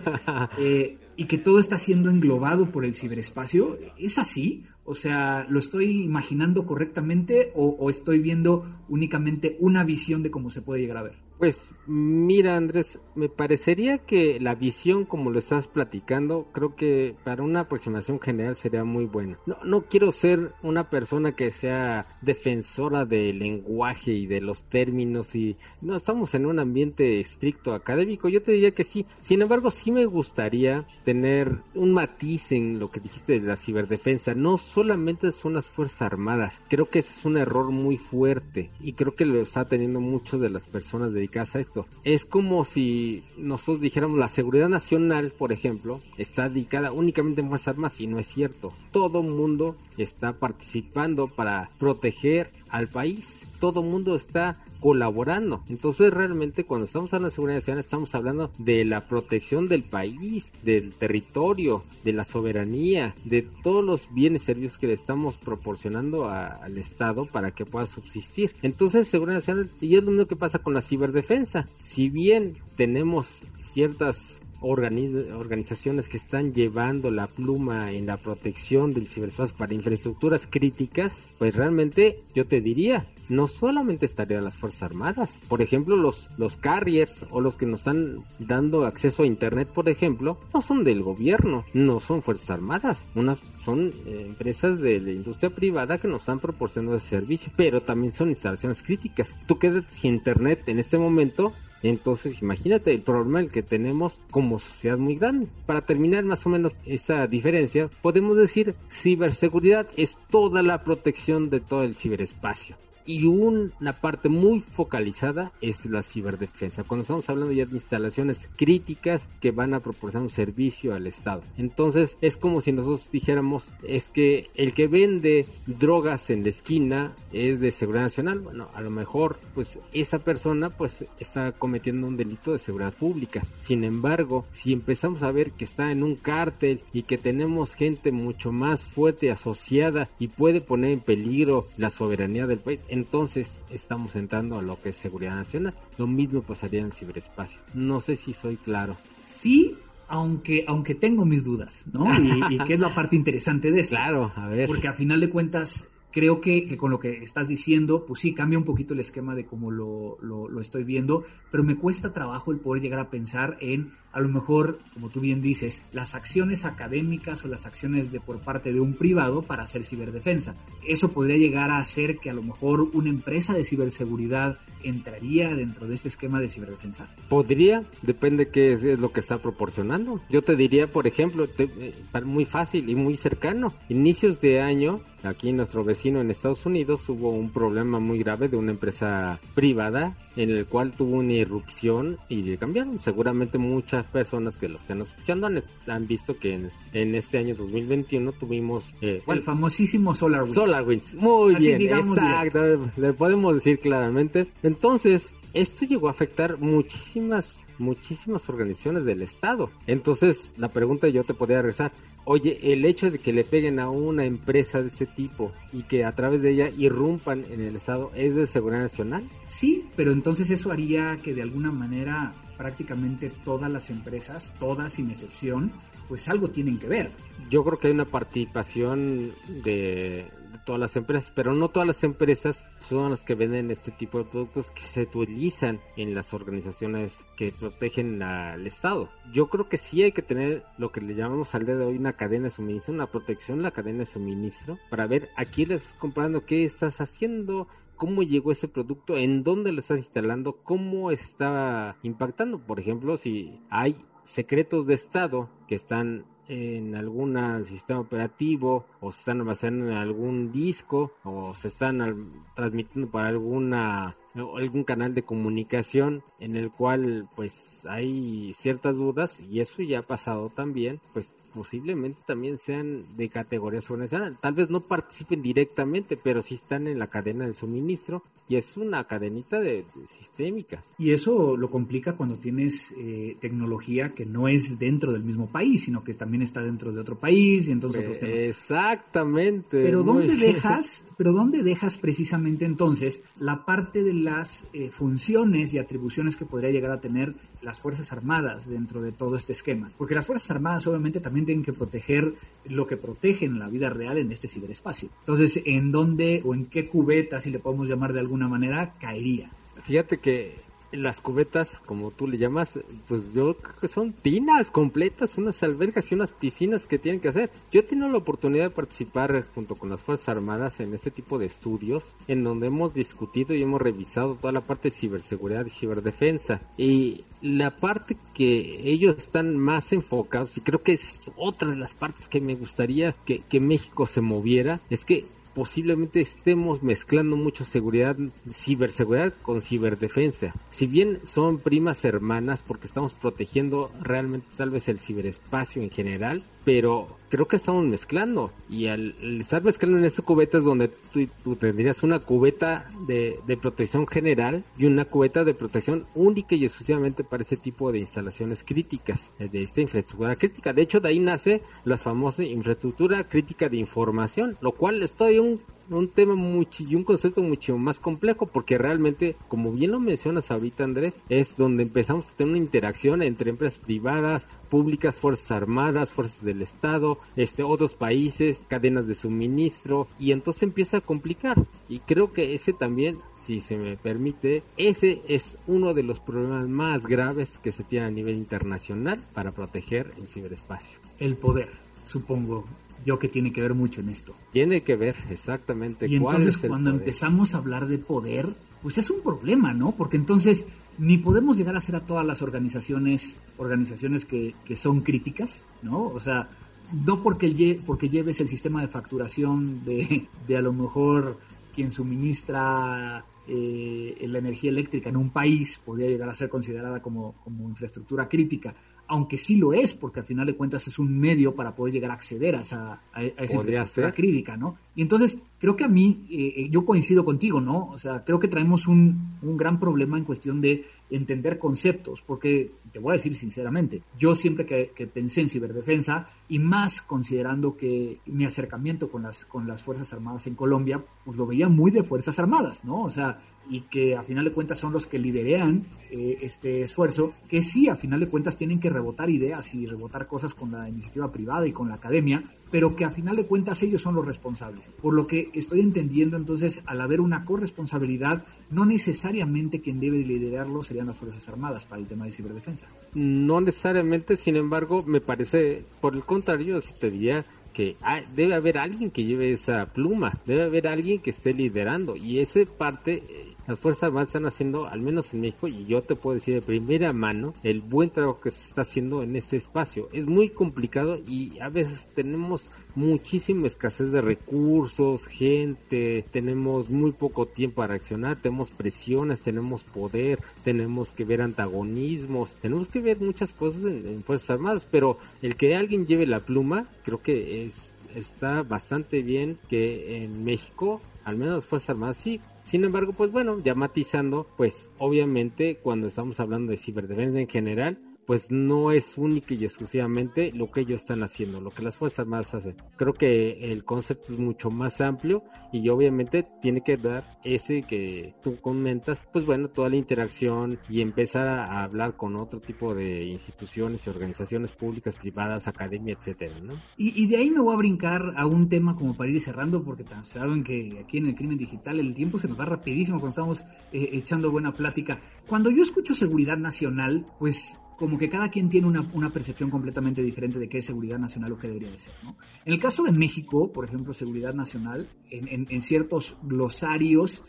Eh, 0.58 0.98
y 1.16 1.26
que 1.26 1.38
todo 1.38 1.58
está 1.58 1.78
siendo 1.78 2.10
englobado 2.10 2.70
por 2.70 2.84
el 2.84 2.94
ciberespacio. 2.94 3.78
¿Es 3.98 4.18
así? 4.18 4.64
O 4.84 4.94
sea, 4.94 5.46
¿lo 5.48 5.58
estoy 5.58 6.02
imaginando 6.02 6.66
correctamente 6.66 7.52
o, 7.54 7.68
o 7.68 7.90
estoy 7.90 8.18
viendo 8.18 8.66
únicamente 8.88 9.56
una 9.60 9.84
visión 9.84 10.22
de 10.22 10.30
cómo 10.30 10.50
se 10.50 10.62
puede 10.62 10.80
llegar 10.80 10.96
a 10.98 11.02
ver? 11.02 11.21
Pues 11.42 11.72
mira 11.88 12.56
Andrés, 12.56 13.00
me 13.16 13.28
parecería 13.28 13.98
que 13.98 14.38
la 14.38 14.54
visión 14.54 15.04
como 15.04 15.32
lo 15.32 15.40
estás 15.40 15.66
platicando, 15.66 16.46
creo 16.52 16.76
que 16.76 17.16
para 17.24 17.42
una 17.42 17.62
aproximación 17.62 18.20
general 18.20 18.54
sería 18.54 18.84
muy 18.84 19.06
buena. 19.06 19.40
No, 19.46 19.56
no 19.64 19.82
quiero 19.82 20.12
ser 20.12 20.52
una 20.62 20.88
persona 20.88 21.34
que 21.34 21.50
sea 21.50 22.06
defensora 22.20 23.06
del 23.06 23.40
lenguaje 23.40 24.12
y 24.12 24.26
de 24.28 24.40
los 24.40 24.62
términos 24.62 25.34
y 25.34 25.56
no 25.80 25.96
estamos 25.96 26.32
en 26.36 26.46
un 26.46 26.60
ambiente 26.60 27.18
estricto 27.18 27.74
académico, 27.74 28.28
yo 28.28 28.40
te 28.40 28.52
diría 28.52 28.70
que 28.70 28.84
sí. 28.84 29.04
Sin 29.22 29.42
embargo, 29.42 29.72
sí 29.72 29.90
me 29.90 30.06
gustaría 30.06 30.86
tener 31.04 31.56
un 31.74 31.92
matiz 31.92 32.52
en 32.52 32.78
lo 32.78 32.92
que 32.92 33.00
dijiste 33.00 33.40
de 33.40 33.48
la 33.48 33.56
ciberdefensa. 33.56 34.34
No 34.34 34.58
solamente 34.58 35.32
son 35.32 35.54
las 35.54 35.66
Fuerzas 35.66 36.02
Armadas, 36.02 36.60
creo 36.68 36.88
que 36.88 37.00
ese 37.00 37.12
es 37.18 37.24
un 37.24 37.36
error 37.36 37.72
muy 37.72 37.96
fuerte 37.96 38.70
y 38.78 38.92
creo 38.92 39.16
que 39.16 39.26
lo 39.26 39.40
está 39.40 39.64
teniendo 39.64 39.98
muchas 39.98 40.38
de 40.38 40.48
las 40.48 40.68
personas 40.68 41.12
de 41.32 41.56
a 41.56 41.60
esto. 41.60 41.86
Es 42.04 42.24
como 42.24 42.64
si 42.64 43.24
nosotros 43.36 43.80
dijéramos 43.80 44.18
la 44.18 44.28
seguridad 44.28 44.68
nacional, 44.68 45.32
por 45.36 45.52
ejemplo, 45.52 46.00
está 46.18 46.48
dedicada 46.48 46.92
únicamente 46.92 47.40
en 47.40 47.48
Fuerzas 47.48 47.68
Armadas 47.68 48.00
y 48.00 48.06
no 48.06 48.18
es 48.18 48.26
cierto. 48.26 48.72
Todo 48.90 49.22
mundo 49.22 49.76
está 49.98 50.34
participando 50.34 51.28
para 51.28 51.70
proteger 51.78 52.50
al 52.68 52.88
país. 52.88 53.41
Todo 53.62 53.84
mundo 53.84 54.16
está 54.16 54.56
colaborando. 54.80 55.62
Entonces 55.68 56.12
realmente 56.12 56.64
cuando 56.64 56.86
estamos 56.86 57.14
hablando 57.14 57.28
de 57.28 57.34
seguridad 57.36 57.58
nacional 57.58 57.84
estamos 57.84 58.12
hablando 58.16 58.50
de 58.58 58.84
la 58.84 59.06
protección 59.06 59.68
del 59.68 59.84
país, 59.84 60.52
del 60.64 60.92
territorio, 60.94 61.84
de 62.02 62.12
la 62.12 62.24
soberanía, 62.24 63.14
de 63.24 63.42
todos 63.62 63.84
los 63.84 64.12
bienes 64.12 64.42
y 64.42 64.46
servicios 64.46 64.78
que 64.78 64.88
le 64.88 64.94
estamos 64.94 65.38
proporcionando 65.38 66.28
al 66.28 66.76
Estado 66.76 67.26
para 67.26 67.52
que 67.52 67.64
pueda 67.64 67.86
subsistir. 67.86 68.50
Entonces 68.62 69.06
seguridad 69.06 69.36
nacional 69.36 69.70
y 69.80 69.94
es 69.94 70.02
lo 70.02 70.10
mismo 70.10 70.26
que 70.26 70.34
pasa 70.34 70.58
con 70.58 70.74
la 70.74 70.82
ciberdefensa. 70.82 71.66
Si 71.84 72.08
bien 72.08 72.56
tenemos 72.76 73.28
ciertas 73.60 74.40
organizaciones 74.62 76.08
que 76.08 76.16
están 76.16 76.52
llevando 76.52 77.10
la 77.10 77.26
pluma 77.26 77.92
en 77.92 78.06
la 78.06 78.16
protección 78.16 78.94
del 78.94 79.08
ciberespacio 79.08 79.56
para 79.56 79.74
infraestructuras 79.74 80.46
críticas, 80.48 81.26
pues 81.38 81.54
realmente 81.54 82.20
yo 82.34 82.46
te 82.46 82.60
diría, 82.60 83.06
no 83.28 83.48
solamente 83.48 84.06
estarían 84.06 84.44
las 84.44 84.56
Fuerzas 84.56 84.82
Armadas, 84.84 85.36
por 85.48 85.62
ejemplo, 85.62 85.96
los, 85.96 86.28
los 86.38 86.56
carriers 86.56 87.24
o 87.30 87.40
los 87.40 87.56
que 87.56 87.66
nos 87.66 87.80
están 87.80 88.24
dando 88.38 88.86
acceso 88.86 89.22
a 89.22 89.26
Internet, 89.26 89.68
por 89.68 89.88
ejemplo, 89.88 90.38
no 90.52 90.62
son 90.62 90.84
del 90.84 91.02
gobierno, 91.02 91.64
no 91.74 92.00
son 92.00 92.22
Fuerzas 92.22 92.50
Armadas, 92.50 93.06
unas 93.14 93.38
son 93.64 93.92
eh, 94.06 94.24
empresas 94.26 94.80
de 94.80 95.00
la 95.00 95.12
industria 95.12 95.50
privada 95.50 95.98
que 95.98 96.08
nos 96.08 96.22
están 96.22 96.40
proporcionando 96.40 96.96
ese 96.96 97.08
servicio, 97.08 97.52
pero 97.56 97.80
también 97.80 98.12
son 98.12 98.30
instalaciones 98.30 98.82
críticas. 98.82 99.28
Tú 99.46 99.58
quedas 99.58 99.84
sin 99.90 100.14
Internet 100.14 100.62
en 100.66 100.78
este 100.78 100.98
momento 100.98 101.52
entonces, 101.82 102.40
imagínate 102.40 102.92
el 102.92 103.02
problema 103.02 103.44
que 103.48 103.62
tenemos 103.62 104.20
como 104.30 104.60
sociedad 104.60 104.98
muy 104.98 105.16
grande. 105.16 105.48
Para 105.66 105.84
terminar 105.84 106.24
más 106.24 106.46
o 106.46 106.48
menos 106.48 106.72
esa 106.86 107.26
diferencia, 107.26 107.90
podemos 108.02 108.36
decir 108.36 108.76
ciberseguridad 108.90 109.88
es 109.96 110.16
toda 110.30 110.62
la 110.62 110.84
protección 110.84 111.50
de 111.50 111.60
todo 111.60 111.82
el 111.82 111.96
ciberespacio 111.96 112.76
y 113.06 113.24
una 113.26 113.92
parte 113.92 114.28
muy 114.28 114.60
focalizada 114.60 115.52
es 115.60 115.84
la 115.86 116.02
ciberdefensa. 116.02 116.84
Cuando 116.84 117.02
estamos 117.02 117.28
hablando 117.28 117.52
ya 117.52 117.66
de 117.66 117.76
instalaciones 117.76 118.48
críticas 118.56 119.28
que 119.40 119.50
van 119.50 119.74
a 119.74 119.80
proporcionar 119.80 120.24
un 120.24 120.30
servicio 120.30 120.94
al 120.94 121.06
Estado. 121.06 121.42
Entonces 121.56 122.16
es 122.20 122.36
como 122.36 122.60
si 122.60 122.72
nosotros 122.72 123.08
dijéramos 123.12 123.64
es 123.82 124.08
que 124.08 124.50
el 124.54 124.74
que 124.74 124.86
vende 124.86 125.46
drogas 125.66 126.30
en 126.30 126.42
la 126.42 126.50
esquina 126.50 127.14
es 127.32 127.60
de 127.60 127.72
seguridad 127.72 128.04
nacional. 128.04 128.40
Bueno, 128.40 128.68
a 128.74 128.80
lo 128.80 128.90
mejor 128.90 129.38
pues 129.54 129.78
esa 129.92 130.18
persona 130.18 130.70
pues 130.70 131.04
está 131.18 131.52
cometiendo 131.52 132.06
un 132.06 132.16
delito 132.16 132.52
de 132.52 132.58
seguridad 132.58 132.92
pública. 132.92 133.42
Sin 133.62 133.84
embargo, 133.84 134.44
si 134.52 134.72
empezamos 134.72 135.22
a 135.22 135.30
ver 135.30 135.52
que 135.52 135.64
está 135.64 135.90
en 135.90 136.02
un 136.02 136.16
cártel 136.16 136.80
y 136.92 137.02
que 137.02 137.18
tenemos 137.18 137.74
gente 137.74 138.12
mucho 138.12 138.52
más 138.52 138.80
fuerte 138.82 139.30
asociada 139.30 140.08
y 140.18 140.28
puede 140.28 140.60
poner 140.60 140.92
en 140.92 141.00
peligro 141.00 141.66
la 141.76 141.90
soberanía 141.90 142.46
del 142.46 142.58
país, 142.58 142.84
entonces 142.92 143.62
estamos 143.70 144.14
entrando 144.16 144.58
a 144.58 144.62
lo 144.62 144.80
que 144.80 144.90
es 144.90 144.96
seguridad 144.96 145.34
nacional. 145.34 145.74
Lo 145.96 146.06
mismo 146.06 146.42
pasaría 146.42 146.80
en 146.80 146.86
el 146.86 146.92
ciberespacio. 146.92 147.58
No 147.72 148.02
sé 148.02 148.16
si 148.16 148.34
soy 148.34 148.58
claro. 148.58 148.98
Sí, 149.26 149.78
aunque, 150.08 150.66
aunque 150.68 150.94
tengo 150.94 151.24
mis 151.24 151.44
dudas, 151.44 151.84
¿no? 151.90 152.04
Y, 152.50 152.58
que 152.58 152.74
es 152.74 152.80
la 152.80 152.94
parte 152.94 153.16
interesante 153.16 153.70
de 153.70 153.80
esto. 153.80 153.96
Claro, 153.96 154.30
a 154.36 154.46
ver. 154.46 154.66
Porque 154.66 154.88
a 154.88 154.92
final 154.92 155.20
de 155.20 155.30
cuentas, 155.30 155.88
creo 156.10 156.42
que, 156.42 156.76
con 156.76 156.90
lo 156.90 156.98
que 156.98 157.22
estás 157.22 157.48
diciendo, 157.48 158.04
pues 158.06 158.20
sí, 158.20 158.34
cambia 158.34 158.58
un 158.58 158.66
poquito 158.66 158.92
el 158.92 159.00
esquema 159.00 159.34
de 159.34 159.46
cómo 159.46 159.70
lo, 159.70 160.18
lo, 160.20 160.60
estoy 160.60 160.84
viendo, 160.84 161.24
pero 161.50 161.64
me 161.64 161.76
cuesta 161.76 162.12
trabajo 162.12 162.52
el 162.52 162.58
poder 162.58 162.82
llegar 162.82 163.00
a 163.00 163.08
pensar 163.08 163.56
en, 163.60 163.94
a 164.12 164.20
lo 164.20 164.28
mejor, 164.28 164.78
como 164.94 165.08
tú 165.08 165.20
bien 165.20 165.40
dices, 165.40 165.82
las 165.92 166.14
acciones 166.14 166.64
académicas 166.64 167.44
o 167.44 167.48
las 167.48 167.66
acciones 167.66 168.12
de 168.12 168.20
por 168.20 168.40
parte 168.40 168.72
de 168.72 168.80
un 168.80 168.94
privado 168.94 169.42
para 169.42 169.64
hacer 169.64 169.84
ciberdefensa. 169.84 170.54
Eso 170.86 171.12
podría 171.12 171.36
llegar 171.36 171.70
a 171.70 171.78
hacer 171.78 172.18
que 172.18 172.30
a 172.30 172.34
lo 172.34 172.42
mejor 172.42 172.88
una 172.92 173.10
empresa 173.10 173.54
de 173.54 173.64
ciberseguridad 173.64 174.58
entraría 174.82 175.54
dentro 175.54 175.86
de 175.86 175.94
este 175.94 176.08
esquema 176.08 176.40
de 176.40 176.48
ciberdefensa. 176.48 177.06
Podría, 177.28 177.84
depende 178.02 178.48
qué 178.48 178.72
es, 178.72 178.82
lo 178.98 179.12
que 179.12 179.20
está 179.20 179.38
proporcionando. 179.38 180.20
Yo 180.28 180.42
te 180.42 180.56
diría, 180.56 180.86
por 180.86 181.06
ejemplo, 181.06 181.46
eh, 181.58 181.94
muy 182.24 182.44
fácil 182.44 182.88
y 182.90 182.94
muy 182.94 183.16
cercano, 183.16 183.72
inicios 183.88 184.40
de 184.40 184.60
año 184.60 185.00
aquí 185.22 185.52
nuestro 185.52 185.84
vecino 185.84 186.20
en 186.20 186.30
Estados 186.30 186.66
Unidos 186.66 187.08
hubo 187.08 187.30
un 187.30 187.50
problema 187.50 188.00
muy 188.00 188.18
grave 188.18 188.48
de 188.48 188.56
una 188.56 188.72
empresa 188.72 189.38
privada 189.54 190.16
en 190.36 190.50
el 190.50 190.66
cual 190.66 190.92
tuvo 190.92 191.16
una 191.18 191.32
irrupción 191.32 192.18
y 192.28 192.42
le 192.42 192.58
cambiaron. 192.58 193.00
Seguramente 193.00 193.58
muchas 193.58 194.01
personas 194.06 194.56
que 194.56 194.68
lo 194.68 194.78
están 194.78 195.00
escuchando 195.02 195.48
han, 195.86 196.06
visto 196.06 196.38
que 196.38 196.68
en, 196.92 197.14
este 197.14 197.38
año 197.38 197.54
2021 197.54 198.32
tuvimos 198.32 198.92
eh, 199.00 199.22
el 199.26 199.42
famosísimo 199.42 200.14
SolarWinds. 200.14 200.54
SolarWinds, 200.54 201.14
muy 201.14 201.54
bien, 201.56 201.80
exacto, 201.82 202.90
le 202.96 203.12
podemos 203.12 203.54
decir 203.54 203.78
claramente. 203.78 204.48
Entonces, 204.62 205.32
esto 205.54 205.84
llegó 205.84 206.08
a 206.08 206.12
afectar 206.12 206.58
muchísimas 206.58 207.58
muchísimas 207.78 208.48
organizaciones 208.48 209.04
del 209.04 209.22
Estado. 209.22 209.68
Entonces, 209.88 210.54
la 210.56 210.68
pregunta 210.68 211.08
yo 211.08 211.24
te 211.24 211.34
podría 211.34 211.62
regresar, 211.62 211.90
Oye, 212.24 212.72
el 212.72 212.84
hecho 212.84 213.10
de 213.10 213.18
que 213.18 213.32
le 213.32 213.42
peguen 213.42 213.80
a 213.80 213.90
una 213.90 214.24
empresa 214.24 214.80
de 214.80 214.88
ese 214.88 215.06
tipo 215.06 215.50
y 215.72 215.82
que 215.82 216.04
a 216.04 216.12
través 216.12 216.40
de 216.40 216.52
ella 216.52 216.70
irrumpan 216.78 217.44
en 217.50 217.60
el 217.60 217.74
Estado, 217.74 218.12
¿es 218.14 218.36
de 218.36 218.46
seguridad 218.46 218.82
nacional? 218.82 219.24
Sí, 219.44 219.86
pero 219.96 220.12
entonces 220.12 220.48
eso 220.50 220.70
haría 220.70 221.16
que 221.16 221.34
de 221.34 221.42
alguna 221.42 221.72
manera 221.72 222.32
prácticamente 222.56 223.30
todas 223.44 223.70
las 223.70 223.90
empresas, 223.90 224.52
todas 224.58 224.92
sin 224.92 225.10
excepción, 225.10 225.72
pues 226.08 226.28
algo 226.28 226.48
tienen 226.48 226.78
que 226.78 226.88
ver. 226.88 227.10
Yo 227.50 227.64
creo 227.64 227.78
que 227.78 227.88
hay 227.88 227.94
una 227.94 228.04
participación 228.04 229.32
de, 229.64 230.30
todas 230.64 230.80
las 230.80 230.96
empresas, 230.96 231.32
pero 231.34 231.54
no 231.54 231.68
todas 231.68 231.86
las 231.86 232.04
empresas 232.04 232.66
son 232.88 233.10
las 233.10 233.22
que 233.22 233.34
venden 233.34 233.70
este 233.70 233.90
tipo 233.90 234.18
de 234.18 234.24
productos 234.24 234.70
que 234.70 234.82
se 234.82 235.02
utilizan 235.02 235.80
en 235.96 236.14
las 236.14 236.32
organizaciones 236.34 237.16
que 237.36 237.52
protegen 237.52 238.22
al 238.22 238.66
Estado. 238.66 239.08
Yo 239.32 239.48
creo 239.48 239.68
que 239.68 239.78
sí 239.78 240.02
hay 240.02 240.12
que 240.12 240.22
tener 240.22 240.62
lo 240.78 240.92
que 240.92 241.00
le 241.00 241.14
llamamos 241.14 241.54
al 241.54 241.66
día 241.66 241.76
de 241.76 241.84
hoy 241.84 241.96
una 241.96 242.14
cadena 242.14 242.44
de 242.44 242.50
suministro, 242.50 242.94
una 242.94 243.06
protección 243.06 243.62
la 243.62 243.70
cadena 243.70 244.00
de 244.00 244.06
suministro 244.06 244.78
para 244.90 245.06
ver 245.06 245.28
a 245.36 245.44
quién 245.44 245.70
le 245.70 245.74
estás 245.76 245.94
comprando, 245.94 246.44
qué 246.44 246.64
estás 246.64 247.00
haciendo, 247.00 247.68
cómo 247.96 248.22
llegó 248.22 248.52
ese 248.52 248.68
producto, 248.68 249.16
en 249.16 249.42
dónde 249.42 249.72
lo 249.72 249.80
estás 249.80 249.98
instalando, 249.98 250.58
cómo 250.62 251.10
está 251.10 251.96
impactando. 252.02 252.58
Por 252.58 252.80
ejemplo, 252.80 253.16
si 253.16 253.60
hay 253.70 254.04
secretos 254.24 254.86
de 254.86 254.94
Estado 254.94 255.48
que 255.68 255.74
están 255.74 256.24
en 256.48 256.96
algún 256.96 257.64
sistema 257.66 258.00
operativo 258.00 258.84
o 259.00 259.12
se 259.12 259.20
están 259.20 259.40
almacenando 259.40 259.92
en 259.92 259.96
algún 259.96 260.52
disco 260.52 261.12
o 261.24 261.54
se 261.54 261.68
están 261.68 262.44
transmitiendo 262.54 263.10
para 263.10 263.28
alguna 263.28 264.16
algún 264.34 264.84
canal 264.84 265.14
de 265.14 265.22
comunicación 265.22 266.24
en 266.40 266.56
el 266.56 266.70
cual 266.70 267.28
pues 267.36 267.84
hay 267.88 268.52
ciertas 268.54 268.96
dudas 268.96 269.40
y 269.40 269.60
eso 269.60 269.82
ya 269.82 270.00
ha 270.00 270.06
pasado 270.06 270.50
también 270.50 271.00
pues 271.12 271.32
posiblemente 271.52 272.20
también 272.26 272.58
sean 272.58 273.16
de 273.16 273.28
categoría 273.28 273.80
organizacional. 273.80 274.38
Tal 274.40 274.54
vez 274.54 274.70
no 274.70 274.86
participen 274.86 275.42
directamente, 275.42 276.16
pero 276.16 276.42
sí 276.42 276.56
están 276.56 276.86
en 276.86 276.98
la 276.98 277.08
cadena 277.08 277.46
de 277.46 277.54
suministro 277.54 278.22
y 278.48 278.56
es 278.56 278.76
una 278.76 279.04
cadenita 279.04 279.60
de, 279.60 279.86
sistémica. 280.18 280.84
Y 280.98 281.12
eso 281.12 281.56
lo 281.56 281.70
complica 281.70 282.16
cuando 282.16 282.38
tienes 282.38 282.94
eh, 282.98 283.36
tecnología 283.40 284.12
que 284.14 284.26
no 284.26 284.48
es 284.48 284.78
dentro 284.78 285.12
del 285.12 285.22
mismo 285.22 285.50
país, 285.50 285.84
sino 285.84 286.04
que 286.04 286.12
también 286.14 286.42
está 286.42 286.60
dentro 286.60 286.92
de 286.92 287.00
otro 287.00 287.18
país 287.18 287.68
y 287.68 287.72
entonces 287.72 288.02
otros 288.02 288.18
temas. 288.18 288.40
Exactamente. 288.40 289.82
Pero 289.82 290.02
¿dónde 290.02 290.36
dejas, 290.36 291.06
pero 291.16 291.32
dónde 291.32 291.62
dejas 291.62 291.96
precisamente 291.98 292.64
entonces 292.66 293.22
la 293.38 293.64
parte 293.64 294.02
de 294.02 294.12
las 294.12 294.68
eh, 294.72 294.90
funciones 294.90 295.72
y 295.72 295.78
atribuciones 295.78 296.36
que 296.36 296.44
podría 296.44 296.70
llegar 296.70 296.90
a 296.90 297.00
tener 297.00 297.34
las 297.62 297.78
Fuerzas 297.80 298.12
Armadas 298.12 298.68
dentro 298.68 299.00
de 299.00 299.12
todo 299.12 299.36
este 299.36 299.52
esquema? 299.52 299.90
Porque 299.96 300.14
las 300.14 300.26
Fuerzas 300.26 300.50
Armadas 300.50 300.86
obviamente 300.86 301.20
también 301.20 301.41
tienen 301.46 301.64
que 301.64 301.72
proteger 301.72 302.34
lo 302.66 302.86
que 302.86 302.96
protegen 302.96 303.58
la 303.58 303.68
vida 303.68 303.90
real 303.90 304.18
en 304.18 304.30
este 304.32 304.48
ciberespacio. 304.48 305.08
Entonces, 305.20 305.60
¿en 305.64 305.90
dónde 305.92 306.42
o 306.44 306.54
en 306.54 306.66
qué 306.66 306.88
cubeta, 306.88 307.40
si 307.40 307.50
le 307.50 307.58
podemos 307.58 307.88
llamar 307.88 308.12
de 308.12 308.20
alguna 308.20 308.48
manera, 308.48 308.94
caería? 309.00 309.50
Fíjate 309.84 310.18
que 310.18 310.56
las 310.92 311.20
cubetas, 311.20 311.80
como 311.86 312.10
tú 312.10 312.26
le 312.26 312.38
llamas, 312.38 312.78
pues 313.08 313.32
yo 313.32 313.54
creo 313.56 313.76
que 313.80 313.88
son 313.88 314.12
tinas 314.12 314.70
completas, 314.70 315.36
unas 315.38 315.62
albergas 315.62 316.10
y 316.10 316.14
unas 316.14 316.32
piscinas 316.32 316.86
que 316.86 316.98
tienen 316.98 317.20
que 317.20 317.28
hacer. 317.28 317.50
Yo 317.70 317.80
he 317.80 317.84
tenido 317.84 318.08
la 318.08 318.18
oportunidad 318.18 318.64
de 318.64 318.74
participar 318.74 319.44
junto 319.54 319.74
con 319.74 319.90
las 319.90 320.00
Fuerzas 320.00 320.28
Armadas 320.28 320.80
en 320.80 320.94
este 320.94 321.10
tipo 321.10 321.38
de 321.38 321.46
estudios, 321.46 322.04
en 322.28 322.44
donde 322.44 322.68
hemos 322.68 322.94
discutido 322.94 323.54
y 323.54 323.62
hemos 323.62 323.80
revisado 323.80 324.36
toda 324.36 324.52
la 324.52 324.60
parte 324.60 324.90
de 324.90 324.96
ciberseguridad 324.96 325.66
y 325.66 325.70
ciberdefensa. 325.70 326.60
Y 326.76 327.24
la 327.40 327.76
parte 327.76 328.16
que 328.34 328.90
ellos 328.90 329.16
están 329.18 329.56
más 329.56 329.92
enfocados, 329.92 330.56
y 330.56 330.60
creo 330.60 330.82
que 330.82 330.92
es 330.92 331.30
otra 331.36 331.70
de 331.70 331.76
las 331.76 331.94
partes 331.94 332.28
que 332.28 332.40
me 332.40 332.54
gustaría 332.54 333.14
que, 333.24 333.40
que 333.48 333.60
México 333.60 334.06
se 334.06 334.20
moviera, 334.20 334.80
es 334.90 335.04
que 335.04 335.26
posiblemente 335.54 336.20
estemos 336.20 336.82
mezclando 336.82 337.36
mucho 337.36 337.64
seguridad, 337.64 338.16
ciberseguridad 338.52 339.34
con 339.42 339.60
ciberdefensa. 339.60 340.54
Si 340.70 340.86
bien 340.86 341.20
son 341.24 341.58
primas 341.58 342.04
hermanas 342.04 342.62
porque 342.66 342.86
estamos 342.86 343.14
protegiendo 343.14 343.90
realmente 344.00 344.46
tal 344.56 344.70
vez 344.70 344.88
el 344.88 344.98
ciberespacio 344.98 345.82
en 345.82 345.90
general, 345.90 346.42
pero 346.64 347.16
creo 347.28 347.48
que 347.48 347.56
estamos 347.56 347.84
mezclando 347.84 348.52
y 348.68 348.88
al, 348.88 349.14
estar 349.40 349.64
mezclando 349.64 349.98
en 349.98 350.04
este 350.04 350.22
cubeta 350.22 350.58
es 350.58 350.64
donde 350.64 350.88
tú, 350.88 351.56
tendrías 351.56 352.02
una 352.02 352.20
cubeta 352.20 352.90
de, 353.06 353.40
protección 353.60 354.06
general 354.06 354.64
y 354.76 354.84
una 354.84 355.06
cubeta 355.06 355.42
de 355.42 355.54
protección 355.54 356.06
única 356.14 356.54
y 356.54 356.64
exclusivamente 356.64 357.24
para 357.24 357.42
ese 357.42 357.56
tipo 357.56 357.90
de 357.90 358.00
instalaciones 358.00 358.62
críticas 358.64 359.30
eh, 359.38 359.48
de 359.48 359.62
esta 359.62 359.80
infraestructura 359.80 360.36
crítica. 360.36 360.72
De 360.72 360.82
hecho, 360.82 361.00
de 361.00 361.08
ahí 361.08 361.20
nace 361.20 361.62
la 361.84 361.96
famosa 361.96 362.44
infraestructura 362.44 363.24
crítica 363.24 363.68
de 363.68 363.78
información, 363.78 364.56
lo 364.60 364.72
cual 364.72 365.02
estoy 365.02 365.38
un 365.38 365.60
un 365.90 366.08
tema 366.08 366.34
mucho 366.34 366.82
y 366.82 366.94
un 366.94 367.04
concepto 367.04 367.42
mucho 367.42 367.76
más 367.76 368.00
complejo 368.00 368.46
porque 368.46 368.78
realmente, 368.78 369.36
como 369.48 369.72
bien 369.72 369.92
lo 369.92 370.00
mencionas 370.00 370.50
ahorita 370.50 370.84
Andrés, 370.84 371.14
es 371.28 371.56
donde 371.56 371.82
empezamos 371.82 372.26
a 372.26 372.36
tener 372.36 372.50
una 372.50 372.58
interacción 372.58 373.22
entre 373.22 373.50
empresas 373.50 373.78
privadas, 373.78 374.46
públicas, 374.70 375.14
fuerzas 375.14 375.50
armadas, 375.52 376.12
fuerzas 376.12 376.44
del 376.44 376.62
Estado, 376.62 377.18
este, 377.36 377.62
otros 377.62 377.94
países, 377.94 378.62
cadenas 378.68 379.06
de 379.06 379.14
suministro 379.14 380.08
y 380.18 380.32
entonces 380.32 380.62
empieza 380.62 380.98
a 380.98 381.02
complicar 381.02 381.66
y 381.88 382.00
creo 382.00 382.32
que 382.32 382.54
ese 382.54 382.72
también 382.72 383.18
si 383.46 383.60
se 383.60 383.76
me 383.76 383.96
permite, 383.96 384.62
ese 384.76 385.20
es 385.28 385.58
uno 385.66 385.94
de 385.94 386.02
los 386.02 386.20
problemas 386.20 386.68
más 386.68 387.06
graves 387.06 387.58
que 387.58 387.72
se 387.72 387.84
tiene 387.84 388.06
a 388.06 388.10
nivel 388.10 388.36
internacional 388.36 389.20
para 389.34 389.52
proteger 389.52 390.12
el 390.16 390.28
ciberespacio. 390.28 390.98
El 391.18 391.36
poder, 391.36 391.68
supongo, 392.04 392.64
yo 393.04 393.18
que 393.18 393.28
tiene 393.28 393.52
que 393.52 393.60
ver 393.60 393.74
mucho 393.74 394.00
en 394.00 394.08
esto. 394.08 394.34
Tiene 394.52 394.82
que 394.82 394.96
ver 394.96 395.16
exactamente. 395.30 396.06
Y 396.08 396.16
entonces 396.16 396.56
cuando 396.56 396.90
empezamos 396.90 397.54
a 397.54 397.58
hablar 397.58 397.86
de 397.86 397.98
poder, 397.98 398.54
pues 398.82 398.98
es 398.98 399.10
un 399.10 399.22
problema, 399.22 399.72
¿no? 399.74 399.92
Porque 399.92 400.16
entonces 400.16 400.66
ni 400.98 401.18
podemos 401.18 401.56
llegar 401.56 401.76
a 401.76 401.80
ser 401.80 401.96
a 401.96 402.06
todas 402.06 402.26
las 402.26 402.42
organizaciones, 402.42 403.36
organizaciones 403.56 404.24
que, 404.24 404.54
que 404.64 404.76
son 404.76 405.00
críticas, 405.00 405.66
¿no? 405.82 406.04
O 406.04 406.20
sea, 406.20 406.48
no 406.92 407.22
porque, 407.22 407.80
porque 407.86 408.08
lleves 408.08 408.40
el 408.40 408.48
sistema 408.48 408.82
de 408.82 408.88
facturación 408.88 409.84
de, 409.84 410.28
de 410.46 410.56
a 410.56 410.60
lo 410.60 410.72
mejor 410.72 411.38
quien 411.74 411.90
suministra 411.90 413.24
eh, 413.48 414.24
la 414.28 414.38
energía 414.38 414.70
eléctrica 414.70 415.08
en 415.08 415.16
un 415.16 415.30
país 415.30 415.80
podría 415.84 416.08
llegar 416.08 416.28
a 416.28 416.34
ser 416.34 416.48
considerada 416.48 417.00
como, 417.00 417.32
como 417.42 417.68
infraestructura 417.68 418.28
crítica 418.28 418.74
aunque 419.12 419.36
sí 419.36 419.56
lo 419.56 419.74
es, 419.74 419.92
porque 419.92 420.20
al 420.20 420.26
final 420.26 420.46
de 420.46 420.56
cuentas 420.56 420.88
es 420.88 420.98
un 420.98 421.20
medio 421.20 421.54
para 421.54 421.74
poder 421.74 421.92
llegar 421.92 422.10
a 422.10 422.14
acceder 422.14 422.56
a 422.56 422.62
esa, 422.62 423.02
a, 423.12 423.22
esa 423.22 423.56
infraestructura 423.56 424.10
crítica, 424.14 424.56
¿no? 424.56 424.78
Y 424.96 425.02
entonces, 425.02 425.36
creo 425.62 425.76
que 425.76 425.84
a 425.84 425.88
mí, 425.88 426.26
eh, 426.28 426.54
eh, 426.56 426.68
yo 426.70 426.84
coincido 426.84 427.24
contigo, 427.24 427.60
¿no? 427.60 427.86
O 427.92 427.96
sea, 427.96 428.24
creo 428.24 428.40
que 428.40 428.48
traemos 428.48 428.88
un, 428.88 429.38
un, 429.42 429.56
gran 429.56 429.78
problema 429.78 430.18
en 430.18 430.24
cuestión 430.24 430.60
de 430.60 430.86
entender 431.08 431.56
conceptos, 431.60 432.20
porque 432.20 432.72
te 432.90 432.98
voy 432.98 433.12
a 433.12 433.12
decir 433.14 433.36
sinceramente, 433.36 434.02
yo 434.18 434.34
siempre 434.34 434.66
que, 434.66 435.06
pensé 435.06 435.42
en 435.42 435.48
ciberdefensa, 435.48 436.28
y 436.48 436.58
más 436.58 437.00
considerando 437.00 437.76
que 437.76 438.18
mi 438.26 438.44
acercamiento 438.44 439.08
con 439.08 439.22
las, 439.22 439.44
con 439.44 439.68
las 439.68 439.84
Fuerzas 439.84 440.12
Armadas 440.12 440.48
en 440.48 440.56
Colombia, 440.56 441.00
pues 441.24 441.36
lo 441.38 441.46
veía 441.46 441.68
muy 441.68 441.92
de 441.92 442.02
Fuerzas 442.02 442.40
Armadas, 442.40 442.84
¿no? 442.84 443.02
O 443.02 443.10
sea, 443.10 443.38
y 443.70 443.82
que 443.82 444.16
a 444.16 444.22
final 444.22 444.44
de 444.44 444.52
cuentas 444.52 444.78
son 444.78 444.92
los 444.92 445.06
que 445.06 445.18
liderean 445.18 445.86
eh, 446.10 446.38
este 446.42 446.82
esfuerzo, 446.82 447.34
que 447.48 447.62
sí, 447.62 447.88
a 447.88 447.96
final 447.96 448.20
de 448.20 448.28
cuentas 448.28 448.56
tienen 448.56 448.80
que 448.80 448.90
rebotar 448.90 449.30
ideas 449.30 449.72
y 449.74 449.86
rebotar 449.86 450.26
cosas 450.26 450.54
con 450.54 450.72
la 450.72 450.88
iniciativa 450.88 451.30
privada 451.30 451.66
y 451.66 451.72
con 451.72 451.88
la 451.88 451.94
academia, 451.94 452.42
pero 452.70 452.96
que 452.96 453.04
a 453.04 453.10
final 453.10 453.36
de 453.36 453.46
cuentas 453.46 453.82
ellos 453.82 454.02
son 454.02 454.14
los 454.14 454.26
responsables. 454.26 454.88
Por 455.00 455.14
lo 455.14 455.26
que 455.26 455.50
estoy 455.54 455.80
entendiendo 455.80 456.36
entonces, 456.36 456.82
al 456.86 457.00
haber 457.00 457.20
una 457.20 457.44
corresponsabilidad, 457.44 458.44
no 458.70 458.84
necesariamente 458.84 459.80
quien 459.80 460.00
debe 460.00 460.18
liderarlo 460.18 460.82
serían 460.82 461.06
las 461.06 461.18
Fuerzas 461.18 461.48
Armadas 461.48 461.86
para 461.86 462.00
el 462.00 462.08
tema 462.08 462.24
de 462.24 462.32
ciberdefensa. 462.32 462.86
No 463.14 463.60
necesariamente, 463.60 464.36
sin 464.36 464.56
embargo, 464.56 465.02
me 465.02 465.20
parece, 465.20 465.84
por 466.00 466.14
el 466.14 466.24
contrario, 466.24 466.80
te 467.00 467.10
diría 467.10 467.44
que 467.72 467.96
debe 468.34 468.54
haber 468.54 468.78
alguien 468.78 469.10
que 469.10 469.24
lleve 469.24 469.52
esa 469.52 469.86
pluma, 469.86 470.40
debe 470.46 470.64
haber 470.64 470.86
alguien 470.86 471.20
que 471.20 471.30
esté 471.30 471.54
liderando 471.54 472.16
y 472.16 472.38
ese 472.38 472.66
parte 472.66 473.22
eh, 473.28 473.54
las 473.66 473.78
Fuerzas 473.78 474.04
Armadas 474.04 474.28
están 474.28 474.46
haciendo, 474.46 474.86
al 474.86 475.00
menos 475.00 475.32
en 475.32 475.42
México, 475.42 475.68
y 475.68 475.84
yo 475.84 476.02
te 476.02 476.16
puedo 476.16 476.34
decir 476.34 476.54
de 476.54 476.62
primera 476.62 477.12
mano, 477.12 477.54
el 477.62 477.80
buen 477.80 478.10
trabajo 478.10 478.40
que 478.40 478.50
se 478.50 478.66
está 478.68 478.82
haciendo 478.82 479.22
en 479.22 479.36
este 479.36 479.56
espacio. 479.56 480.08
Es 480.12 480.26
muy 480.26 480.50
complicado 480.50 481.18
y 481.26 481.58
a 481.60 481.68
veces 481.68 482.08
tenemos 482.14 482.66
muchísima 482.94 483.66
escasez 483.66 484.10
de 484.10 484.20
recursos, 484.20 485.26
gente, 485.26 486.24
tenemos 486.32 486.90
muy 486.90 487.12
poco 487.12 487.46
tiempo 487.46 487.76
para 487.76 487.94
reaccionar, 487.94 488.36
tenemos 488.36 488.70
presiones, 488.70 489.40
tenemos 489.40 489.84
poder, 489.84 490.40
tenemos 490.64 491.10
que 491.10 491.24
ver 491.24 491.40
antagonismos, 491.42 492.52
tenemos 492.60 492.88
que 492.88 493.00
ver 493.00 493.20
muchas 493.20 493.52
cosas 493.52 493.84
en, 493.84 494.22
Fuerzas 494.24 494.50
Armadas, 494.50 494.88
pero 494.90 495.18
el 495.40 495.56
que 495.56 495.76
alguien 495.76 496.06
lleve 496.06 496.26
la 496.26 496.40
pluma, 496.40 496.88
creo 497.04 497.22
que 497.22 497.66
es, 497.66 497.94
está 498.14 498.62
bastante 498.62 499.22
bien 499.22 499.58
que 499.68 500.24
en 500.24 500.44
México, 500.44 501.00
al 501.24 501.36
menos 501.36 501.64
Fuerzas 501.64 501.90
Armadas 501.90 502.18
sí 502.18 502.40
sin 502.72 502.84
embargo, 502.84 503.12
pues 503.12 503.30
bueno, 503.30 503.58
ya 503.62 503.74
matizando, 503.74 504.46
pues 504.56 504.88
obviamente 504.96 505.76
cuando 505.76 506.06
estamos 506.06 506.40
hablando 506.40 506.70
de 506.70 506.78
ciberdefensa 506.78 507.38
en 507.38 507.46
general, 507.46 507.98
pues 508.26 508.50
no 508.50 508.92
es 508.92 509.16
única 509.16 509.54
y 509.54 509.64
exclusivamente 509.64 510.52
lo 510.52 510.70
que 510.70 510.80
ellos 510.80 511.02
están 511.02 511.22
haciendo, 511.22 511.60
lo 511.60 511.70
que 511.70 511.82
las 511.82 511.96
Fuerzas 511.96 512.20
Armadas 512.20 512.54
hacen. 512.54 512.76
Creo 512.96 513.14
que 513.14 513.72
el 513.72 513.84
concepto 513.84 514.32
es 514.32 514.38
mucho 514.38 514.70
más 514.70 515.00
amplio 515.00 515.42
y 515.72 515.88
obviamente 515.88 516.46
tiene 516.60 516.82
que 516.82 516.96
dar 516.96 517.24
ese 517.44 517.82
que 517.82 518.34
tú 518.42 518.56
comentas, 518.60 519.26
pues 519.32 519.44
bueno, 519.44 519.68
toda 519.68 519.88
la 519.88 519.96
interacción 519.96 520.78
y 520.88 521.00
empezar 521.00 521.48
a 521.48 521.82
hablar 521.82 522.16
con 522.16 522.36
otro 522.36 522.60
tipo 522.60 522.94
de 522.94 523.24
instituciones 523.24 524.06
y 524.06 524.10
organizaciones 524.10 524.72
públicas, 524.72 525.14
privadas, 525.18 525.66
academia, 525.66 526.14
etcétera, 526.18 526.54
¿no? 526.62 526.74
Y, 526.96 527.26
de 527.26 527.36
ahí 527.36 527.50
me 527.50 527.60
voy 527.60 527.74
a 527.74 527.78
brincar 527.78 528.22
a 528.36 528.46
un 528.46 528.68
tema 528.68 528.94
como 528.94 529.16
para 529.16 529.30
ir 529.30 529.40
cerrando, 529.40 529.82
porque 529.82 530.04
saben 530.24 530.62
que 530.62 530.98
aquí 531.02 531.18
en 531.18 531.26
el 531.26 531.34
crimen 531.34 531.56
digital 531.56 531.98
el 531.98 532.14
tiempo 532.14 532.38
se 532.38 532.48
nos 532.48 532.58
va 532.58 532.64
rapidísimo 532.64 533.18
cuando 533.18 533.30
estamos 533.30 533.64
eh, 533.92 534.10
echando 534.12 534.50
buena 534.50 534.72
plática. 534.72 535.20
Cuando 535.46 535.70
yo 535.70 535.82
escucho 535.82 536.14
seguridad 536.14 536.56
nacional, 536.56 537.26
pues 537.38 537.78
como 538.02 538.18
que 538.18 538.28
cada 538.28 538.50
quien 538.50 538.68
tiene 538.68 538.88
una, 538.88 539.30
percepción 539.30 539.70
completamente 539.70 540.24
diferente 540.24 540.58
de 540.58 540.68
qué 540.68 540.78
es 540.78 540.86
seguridad 540.86 541.20
nacional 541.20 541.52
o 541.52 541.56
qué 541.56 541.68
debería 541.68 541.88
de 541.88 541.98
ser. 541.98 542.12
¿no? 542.24 542.34
En 542.64 542.72
el 542.72 542.80
caso 542.80 543.04
de 543.04 543.12
México, 543.12 543.72
por 543.72 543.84
ejemplo, 543.84 544.12
seguridad 544.12 544.52
nacional, 544.54 545.06
en, 545.30 545.82
ciertos 545.82 546.36
glosarios 546.42 547.44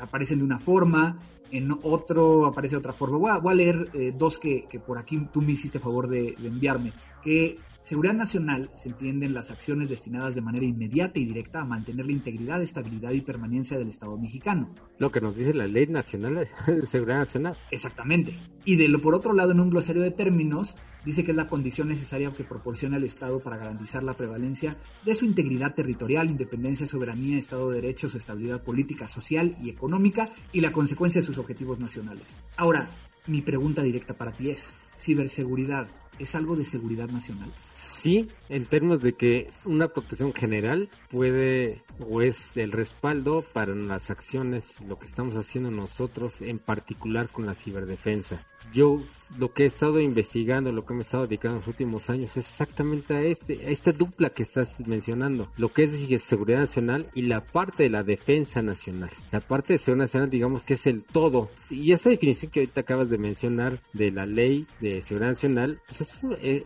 aparecen 0.00 0.38
de 0.38 0.44
una 0.44 0.58
forma, 0.58 1.18
en 1.50 1.76
otro 1.82 2.46
aparece 2.46 2.76
de 2.76 2.78
otra 2.78 2.94
forma. 2.94 3.18
Voy 3.18 3.52
a, 3.52 3.54
leer 3.54 3.90
eh, 3.92 4.14
dos 4.16 4.38
que, 4.38 4.66
por 4.86 4.96
aquí 4.96 5.28
tú 5.30 5.42
me 5.42 5.52
hiciste 5.52 5.78
favor 5.78 6.08
de, 6.08 6.34
de 6.38 6.48
enviarme, 6.48 6.94
que 7.22 7.56
Seguridad 7.88 8.12
nacional 8.12 8.70
se 8.74 8.90
entienden 8.90 9.32
las 9.32 9.50
acciones 9.50 9.88
destinadas 9.88 10.34
de 10.34 10.42
manera 10.42 10.66
inmediata 10.66 11.18
y 11.18 11.24
directa 11.24 11.62
a 11.62 11.64
mantener 11.64 12.04
la 12.04 12.12
integridad, 12.12 12.60
estabilidad 12.60 13.12
y 13.12 13.22
permanencia 13.22 13.78
del 13.78 13.88
Estado 13.88 14.18
mexicano. 14.18 14.74
Lo 14.98 15.10
que 15.10 15.22
nos 15.22 15.34
dice 15.34 15.54
la 15.54 15.66
Ley 15.66 15.86
Nacional 15.86 16.46
de 16.66 16.86
Seguridad 16.86 17.20
Nacional. 17.20 17.56
Exactamente. 17.70 18.38
Y 18.66 18.76
de 18.76 18.88
lo 18.88 19.00
por 19.00 19.14
otro 19.14 19.32
lado, 19.32 19.52
en 19.52 19.60
un 19.60 19.70
glosario 19.70 20.02
de 20.02 20.10
términos, 20.10 20.76
dice 21.06 21.24
que 21.24 21.30
es 21.30 21.36
la 21.38 21.46
condición 21.46 21.88
necesaria 21.88 22.30
que 22.30 22.44
proporciona 22.44 22.98
el 22.98 23.04
Estado 23.04 23.40
para 23.40 23.56
garantizar 23.56 24.02
la 24.02 24.12
prevalencia 24.12 24.76
de 25.06 25.14
su 25.14 25.24
integridad 25.24 25.74
territorial, 25.74 26.28
independencia, 26.28 26.86
soberanía, 26.86 27.38
Estado 27.38 27.70
de 27.70 27.80
Derecho, 27.80 28.10
su 28.10 28.18
estabilidad 28.18 28.62
política, 28.62 29.08
social 29.08 29.56
y 29.62 29.70
económica 29.70 30.28
y 30.52 30.60
la 30.60 30.72
consecuencia 30.72 31.22
de 31.22 31.26
sus 31.26 31.38
objetivos 31.38 31.80
nacionales. 31.80 32.26
Ahora, 32.58 32.90
mi 33.28 33.40
pregunta 33.40 33.80
directa 33.80 34.12
para 34.12 34.32
ti 34.32 34.50
es, 34.50 34.74
¿ciberseguridad 34.98 35.88
es 36.18 36.34
algo 36.34 36.54
de 36.54 36.66
seguridad 36.66 37.08
nacional? 37.08 37.50
Sí, 37.98 38.26
en 38.48 38.66
términos 38.66 39.02
de 39.02 39.14
que 39.14 39.50
una 39.64 39.88
protección 39.88 40.32
general 40.32 40.88
puede 41.10 41.82
o 42.00 42.22
es 42.22 42.36
el 42.54 42.72
respaldo 42.72 43.44
para 43.52 43.74
las 43.74 44.10
acciones, 44.10 44.64
lo 44.86 44.98
que 44.98 45.06
estamos 45.06 45.36
haciendo 45.36 45.70
nosotros, 45.70 46.40
en 46.40 46.58
particular 46.58 47.28
con 47.28 47.46
la 47.46 47.54
ciberdefensa. 47.54 48.46
Yo 48.72 49.02
lo 49.36 49.52
que 49.52 49.64
he 49.64 49.66
estado 49.66 50.00
investigando, 50.00 50.72
lo 50.72 50.86
que 50.86 50.94
me 50.94 51.00
he 51.00 51.02
estado 51.02 51.24
dedicando 51.24 51.56
en 51.56 51.60
los 51.60 51.68
últimos 51.68 52.08
años 52.08 52.36
es 52.36 52.48
exactamente 52.48 53.14
a 53.14 53.22
este, 53.22 53.66
a 53.66 53.70
esta 53.70 53.92
dupla 53.92 54.30
que 54.30 54.44
estás 54.44 54.80
mencionando, 54.86 55.50
lo 55.58 55.72
que 55.72 55.84
es 55.84 56.22
seguridad 56.22 56.60
nacional 56.60 57.08
y 57.14 57.22
la 57.22 57.44
parte 57.44 57.84
de 57.84 57.90
la 57.90 58.02
defensa 58.02 58.62
nacional. 58.62 59.10
La 59.30 59.40
parte 59.40 59.74
de 59.74 59.78
seguridad 59.78 60.06
nacional, 60.06 60.30
digamos 60.30 60.62
que 60.62 60.74
es 60.74 60.86
el 60.86 61.02
todo. 61.02 61.50
Y 61.70 61.92
esa 61.92 62.10
definición 62.10 62.50
que 62.50 62.60
ahorita 62.60 62.80
acabas 62.80 63.10
de 63.10 63.18
mencionar 63.18 63.80
de 63.92 64.10
la 64.10 64.24
ley 64.24 64.66
de 64.80 65.02
seguridad 65.02 65.32
nacional, 65.32 65.80
pues 65.86 66.08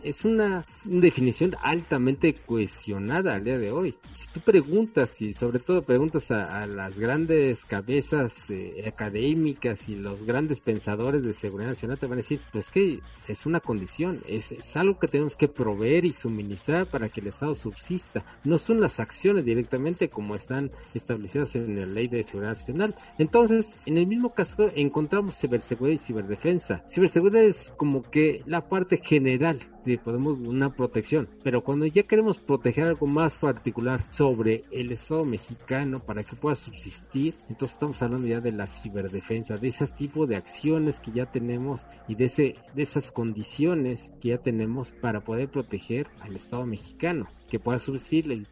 es, 0.03 0.25
una, 0.25 0.65
definición 0.85 1.55
altamente 1.61 2.33
cuestionada 2.33 3.35
al 3.35 3.43
día 3.43 3.57
de 3.57 3.71
hoy. 3.71 3.95
Si 4.15 4.27
tú 4.33 4.39
preguntas, 4.39 5.21
y 5.21 5.33
sobre 5.33 5.59
todo 5.59 5.81
preguntas 5.81 6.31
a, 6.31 6.65
las 6.65 6.97
grandes 6.97 7.65
cabezas 7.65 8.33
eh, 8.49 8.83
académicas 8.87 9.87
y 9.89 9.95
los 9.95 10.25
grandes 10.25 10.61
pensadores 10.61 11.23
de 11.23 11.33
seguridad 11.33 11.69
nacional, 11.69 11.82
te 11.87 12.07
van 12.07 12.13
a 12.13 12.21
decir, 12.21 12.39
pues 12.51 12.71
que 12.71 12.99
es 13.27 13.45
una 13.45 13.59
condición, 13.59 14.21
es, 14.27 14.51
algo 14.75 14.99
que 14.99 15.07
tenemos 15.07 15.35
que 15.35 15.47
proveer 15.47 16.05
y 16.05 16.13
suministrar 16.13 16.87
para 16.87 17.09
que 17.09 17.21
el 17.21 17.27
Estado 17.27 17.55
subsista. 17.55 18.23
No 18.43 18.57
son 18.57 18.81
las 18.81 18.99
acciones 18.99 19.45
directamente 19.45 20.09
como 20.09 20.35
están 20.35 20.71
establecidas 20.93 21.55
en 21.55 21.79
la 21.79 21.85
Ley 21.85 22.07
de 22.07 22.23
Seguridad 22.23 22.57
Nacional. 22.57 22.95
Entonces, 23.17 23.67
en 23.85 23.97
el 23.97 24.07
mismo 24.07 24.33
caso 24.33 24.69
encontramos 24.75 25.37
ciberseguridad 25.37 26.01
y 26.01 26.05
ciberdefensa. 26.05 26.83
Ciberseguridad 26.89 27.43
es 27.43 27.73
como 27.77 28.03
que 28.03 28.41
la 28.45 28.67
parte 28.67 28.97
general 28.97 29.59
de 29.85 29.97
podemos 29.97 30.39
una 30.39 30.73
protección, 30.73 31.27
pero 31.43 31.61
cuando 31.61 31.85
ya 31.85 32.03
queremos 32.03 32.37
proteger 32.37 32.85
algo 32.85 33.05
más 33.05 33.37
particular 33.37 34.05
sobre 34.11 34.63
el 34.71 34.91
Estado 34.91 35.25
mexicano 35.25 35.99
para 35.99 36.23
que 36.23 36.35
pueda 36.35 36.55
subsistir, 36.55 37.35
entonces 37.49 37.73
estamos 37.75 38.01
hablando 38.01 38.27
ya 38.27 38.39
de 38.39 38.53
la 38.53 38.67
ciberdefensa, 38.67 39.57
de 39.57 39.67
ese 39.67 39.87
tipo 39.87 40.25
de 40.25 40.37
acciones 40.37 40.99
que 40.99 41.11
ya 41.11 41.25
tenemos 41.25 41.72
y 42.07 42.15
de 42.15 42.25
ese 42.25 42.55
de 42.75 42.83
esas 42.83 43.11
condiciones 43.11 44.09
que 44.21 44.29
ya 44.29 44.37
tenemos 44.37 44.91
para 45.01 45.21
poder 45.21 45.49
proteger 45.49 46.07
al 46.21 46.35
Estado 46.35 46.65
mexicano, 46.65 47.27
que 47.49 47.59
pueda 47.59 47.79
subsistir 47.79 48.31
el, 48.31 48.47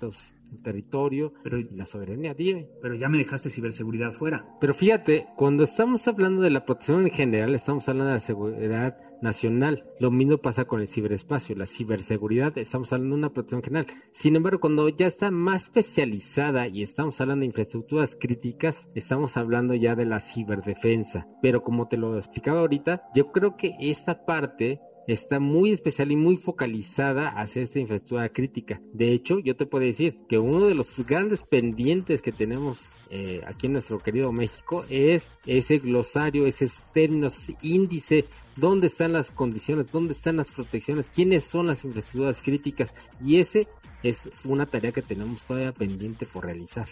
territorio 0.63 1.33
pero, 1.43 1.59
y 1.59 1.69
la 1.75 1.85
soberanía. 1.85 2.33
Dime. 2.33 2.67
Pero 2.81 2.95
ya 2.95 3.07
me 3.07 3.17
dejaste 3.17 3.49
ciberseguridad 3.49 4.11
fuera. 4.11 4.45
Pero 4.59 4.73
fíjate, 4.73 5.27
cuando 5.37 5.63
estamos 5.63 6.07
hablando 6.07 6.41
de 6.41 6.49
la 6.49 6.65
protección 6.65 7.03
en 7.03 7.11
general, 7.11 7.55
estamos 7.55 7.87
hablando 7.87 8.09
de 8.09 8.15
la 8.15 8.19
seguridad 8.19 8.97
nacional. 9.21 9.85
Lo 9.99 10.11
mismo 10.11 10.37
pasa 10.37 10.65
con 10.65 10.81
el 10.81 10.87
ciberespacio, 10.87 11.55
la 11.55 11.65
ciberseguridad, 11.65 12.57
estamos 12.57 12.91
hablando 12.93 13.15
de 13.15 13.19
una 13.19 13.33
protección 13.33 13.63
general. 13.63 13.87
Sin 14.13 14.35
embargo, 14.35 14.59
cuando 14.59 14.89
ya 14.89 15.07
está 15.07 15.31
más 15.31 15.63
especializada 15.63 16.67
y 16.67 16.81
estamos 16.81 17.19
hablando 17.21 17.41
de 17.41 17.47
infraestructuras 17.47 18.15
críticas, 18.19 18.87
estamos 18.95 19.37
hablando 19.37 19.73
ya 19.73 19.95
de 19.95 20.05
la 20.05 20.19
ciberdefensa. 20.19 21.27
Pero 21.41 21.63
como 21.63 21.87
te 21.87 21.97
lo 21.97 22.17
explicaba 22.17 22.61
ahorita, 22.61 23.03
yo 23.15 23.31
creo 23.31 23.57
que 23.57 23.75
esta 23.79 24.25
parte 24.25 24.79
está 25.07 25.39
muy 25.39 25.71
especial 25.71 26.11
y 26.11 26.15
muy 26.15 26.37
focalizada 26.37 27.29
hacia 27.29 27.63
esta 27.63 27.79
infraestructura 27.79 28.29
crítica. 28.29 28.81
De 28.93 29.11
hecho, 29.11 29.39
yo 29.39 29.55
te 29.55 29.65
puedo 29.65 29.85
decir 29.85 30.17
que 30.29 30.37
uno 30.37 30.65
de 30.67 30.75
los 30.75 30.95
grandes 31.05 31.43
pendientes 31.43 32.21
que 32.21 32.31
tenemos 32.31 32.79
eh, 33.09 33.41
aquí 33.45 33.67
en 33.67 33.73
nuestro 33.73 33.99
querido 33.99 34.31
México 34.31 34.85
es 34.89 35.29
ese 35.45 35.79
glosario, 35.79 36.47
ese 36.47 36.67
términos, 36.93 37.51
índice, 37.61 38.25
dónde 38.55 38.87
están 38.87 39.13
las 39.13 39.31
condiciones, 39.31 39.91
dónde 39.91 40.13
están 40.13 40.37
las 40.37 40.49
protecciones, 40.51 41.07
quiénes 41.13 41.45
son 41.45 41.67
las 41.67 41.83
infraestructuras 41.83 42.41
críticas 42.41 42.93
y 43.23 43.39
ese 43.39 43.67
es 44.03 44.29
una 44.43 44.65
tarea 44.65 44.91
que 44.91 45.01
tenemos 45.01 45.41
todavía 45.43 45.71
pendiente 45.71 46.25
por 46.25 46.45
realizar. 46.45 46.87